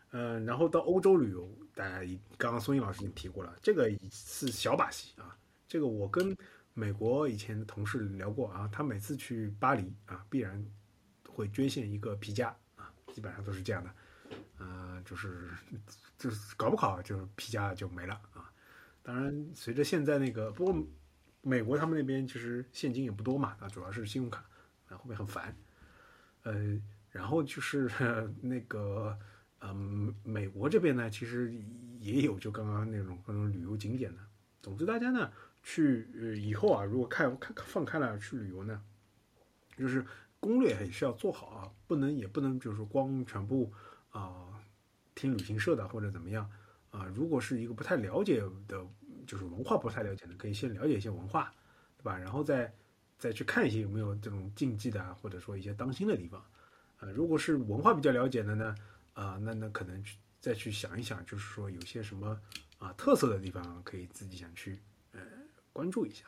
[0.10, 2.00] 嗯，然后到欧洲旅游，大家
[2.40, 5.38] 刚刚松英老师已经提过了，这个是小把戏啊。
[5.68, 6.36] 这个我跟
[6.74, 10.66] 美国以前的同事聊过啊，他每次去巴黎啊，必然。
[11.38, 13.92] 会捐献一个皮夹啊，基本上都是这样的，
[14.58, 15.48] 呃，就是
[16.18, 18.52] 就是搞不好就是皮夹就没了啊。
[19.04, 20.88] 当然，随着现在那个，不过
[21.44, 24.44] 美国他们那边其实现金也不多嘛，啊，主要是信用卡，
[24.88, 25.56] 啊，后面很烦。
[26.42, 26.82] 呃，
[27.12, 27.88] 然后就是
[28.42, 29.16] 那个，
[29.62, 31.54] 嗯，美国这边呢，其实
[32.00, 34.22] 也有就刚刚那种各种旅游景点的。
[34.60, 35.32] 总之，大家呢
[35.62, 36.08] 去
[36.42, 38.82] 以后啊，如果开开放开了去旅游呢，
[39.78, 40.04] 就是。
[40.40, 43.72] 攻略也是要做好啊，不能也不能就是光全部
[44.10, 44.48] 啊
[45.16, 46.50] 听旅行社的或者怎么样
[46.92, 47.06] 啊。
[47.06, 48.86] 如果是一个不太了解的，
[49.26, 51.54] 就是文化不太了解的，可以先了解一些文化，
[51.98, 52.18] 对吧？
[52.18, 52.74] 然后再
[53.18, 56.40] 再去看一些有没有这种禁忌的，或者说一些当心的地方。
[56.98, 58.76] 啊，如果是文化比较了解的呢，
[59.14, 60.04] 啊，那那可能
[60.40, 62.40] 再去想一想，就是说有些什么
[62.78, 64.80] 啊特色的地方可以自己想去
[65.12, 65.20] 呃
[65.74, 66.26] 关注一下。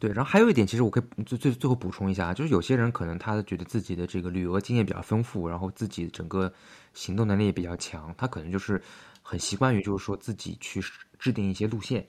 [0.00, 6.50] 对，然后还有一点，其实我可以最最最后补充一下，就是有些人可能他觉得自己的这个旅游经验比较丰富，然后自己整个
[6.94, 8.80] 行动能力也比较强，他可能就是
[9.20, 10.82] 很习惯于就是说自己去
[11.18, 12.06] 制定一些路线，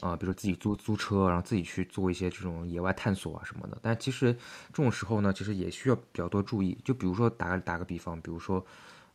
[0.00, 3.78] 啊、比如说自己租租车，然后自己去做一些这种野外探索啊什么的。
[3.80, 4.32] 但其实
[4.72, 6.76] 这种时候呢，其实也需要比较多注意。
[6.84, 8.64] 就比如说打打个比方，比如说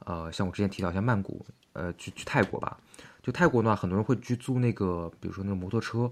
[0.05, 2.79] 呃，像我之前提到像曼谷，呃，去去泰国吧，
[3.21, 6.09] 就泰国的话，很多人会去租那个，比如说那个摩托车。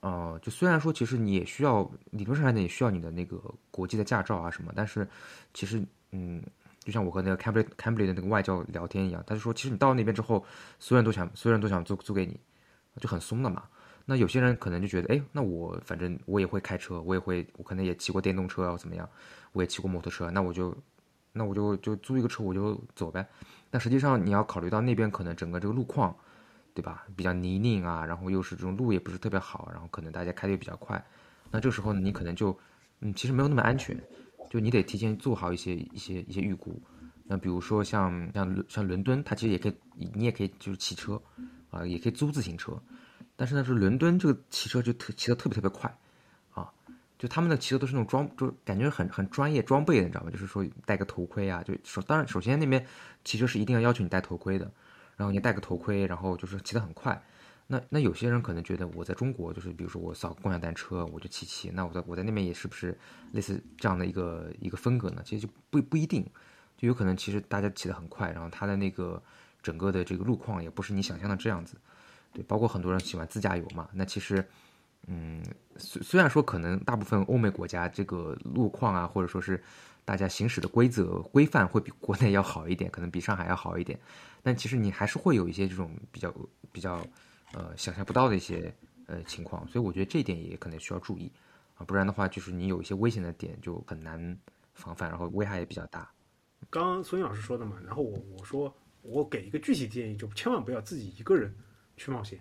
[0.00, 3.38] 呃，就虽然说其实你也需要理论上来讲也需要你的那个
[3.70, 5.06] 国际的驾照啊什么，但是
[5.52, 6.42] 其实嗯，
[6.78, 10.42] 就像我和那个 Cambly Cambly 的那个外教聊天一样，他就说其实你到那边之后，
[10.78, 12.40] 所有人都想所有人都想租租给你，
[12.98, 13.64] 就很松的嘛。
[14.06, 19.06] 那有些人可能就觉得，哎，那我反正我也会开车，我也会，我可能也骑过电动车啊，怎么样，
[19.52, 20.74] 我也骑过摩托车，那我就
[21.32, 23.28] 那我就就租一个车我就走呗。
[23.70, 26.16] 但实际上你要考虑到那边可能整个这个路况。
[26.80, 27.04] 对吧？
[27.14, 31.04] 比较泥泞啊，然后又是这种路也不是特别好，然后可能大家开的也比较快，
[31.50, 32.58] 那这个时候，你可能就，
[33.00, 33.94] 嗯，其实没有那么安全，
[34.48, 36.80] 就你得提前做好一些一些一些预估。
[37.24, 41.20] 那比如说像像像伦敦，它其实也可以，你也可以就是骑车，
[41.70, 42.72] 啊，也可以租自行车，
[43.36, 45.94] 但是呢，是伦敦这个骑车就特骑得特别特别快，
[46.54, 46.72] 啊，
[47.18, 50.30] 就他们的骑车都是那种装，就感觉很很专业装备，你知道吗？
[50.30, 52.82] 就是说戴个头盔啊，就首当然首先那边
[53.22, 54.72] 骑车是一定要要求你戴头盔的。
[55.20, 57.22] 然后你戴个头盔，然后就是骑得很快。
[57.66, 61.68] 那那有些人可能觉得我在中国，就是比如说我扫共享单车，我就骑骑。
[61.74, 62.98] 那我在我在那边也是不是
[63.32, 65.20] 类似这样的一个一个风格呢？
[65.22, 66.24] 其实就不不一定，
[66.78, 69.22] 就有可能其实大家骑得很快，然后他的那个
[69.62, 71.76] 整个的这个路况也不是你想象的这样子。
[72.32, 73.90] 对，包括很多人喜欢自驾游嘛。
[73.92, 74.42] 那其实，
[75.06, 75.44] 嗯，
[75.76, 79.62] 虽虽然说可能大部分欧美国家这个路况啊，或者说是
[80.10, 83.96] 大家行驶的规则规范会比国内要好一点，可能比上海要好一点。
[84.42, 86.34] 但其实你还是会有一些这种比较
[86.72, 87.06] 比较，
[87.52, 88.74] 呃，想象不到的一些
[89.06, 91.30] 呃情况，所以我觉得这一点也可能需要注意
[91.76, 94.36] 啊，不然的话，就是你有一些危险的点就很难
[94.74, 96.10] 防范，然后危害也比较大。
[96.70, 101.54] 刚刚孙老师说的嘛，然后我我说我给一个具体建议，就千万不要自己一个人
[101.96, 102.40] 去冒险。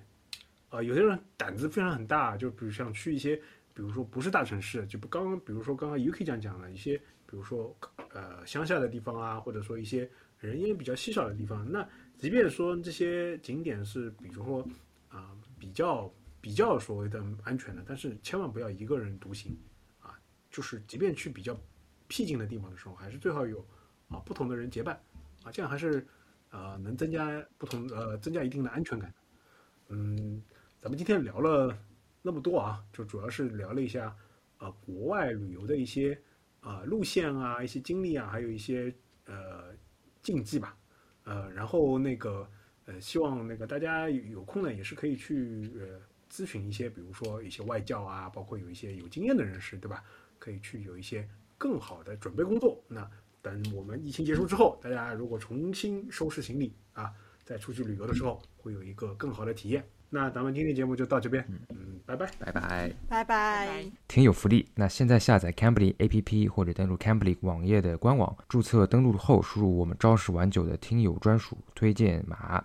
[0.70, 3.36] 啊，有些人胆子非常很大，就比如像去一些，
[3.76, 7.76] 比如说不是大城市，就不刚刚，比如说刚刚 UK 讲讲的一些，比如说
[8.14, 10.10] 呃乡下的地方啊，或者说一些。
[10.41, 11.85] 人烟比较稀少的地方，那
[12.18, 14.65] 即便说这些景点是，比如说
[15.10, 19.53] 啊，比较比较所谓的安全的，但是千万不要一个人独行，
[19.99, 20.18] 啊，
[20.49, 21.60] 就是即便去比较
[22.07, 23.60] 僻静的地方的时候，还是最好有
[24.07, 24.97] 啊不同的人结伴，
[25.43, 26.07] 啊，这样还是
[26.51, 29.14] 呃能增加不同呃增加一定的安全感。
[29.89, 30.41] 嗯，
[30.80, 31.77] 咱们今天聊了
[32.22, 34.15] 那么多啊，就主要是聊了一下
[34.56, 36.18] 啊国外旅游的一些
[36.61, 38.94] 啊路线啊一些经历啊，还有一些
[39.26, 39.77] 呃。
[40.22, 40.77] 禁忌吧，
[41.23, 42.48] 呃，然后那个，
[42.86, 45.99] 呃，希望那个大家有空呢，也是可以去呃
[46.30, 50.03] 咨询一些，比如说一些外教啊，包括有一些有经验的人士，对吧？
[50.38, 51.27] 可以去有一些
[51.57, 52.84] 更好的准备工作。
[52.90, 53.10] 那
[53.41, 57.14] 等我们疫情结束之后，大家如果重新收拾行李啊，
[57.45, 59.88] 再出去旅游的时候，会有一个更好的体验。
[60.11, 63.86] 那咱们今天节目就到这边，嗯，拜拜，拜拜，拜拜。
[64.07, 64.68] 挺有福利。
[64.73, 72.64] 那现在下载 Cambly APP 或者登录 Cambly 网页的官网，注册登录后输入我们朝食晚酒的听友专属推荐码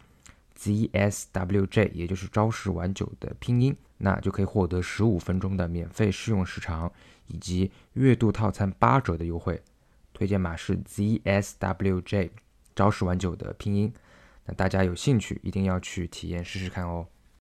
[0.58, 6.90] ZSWJ，也就是朝食晚酒的拼音，那就可以获得十五分钟的免费试用时长
[7.26, 9.60] 以及月度套餐八折的优惠。
[10.14, 12.30] 推荐码是 ZSWJ，
[12.74, 13.92] 朝食晚酒的拼音。
[14.46, 17.06] 那大家有兴趣一定要去体验试试看哦。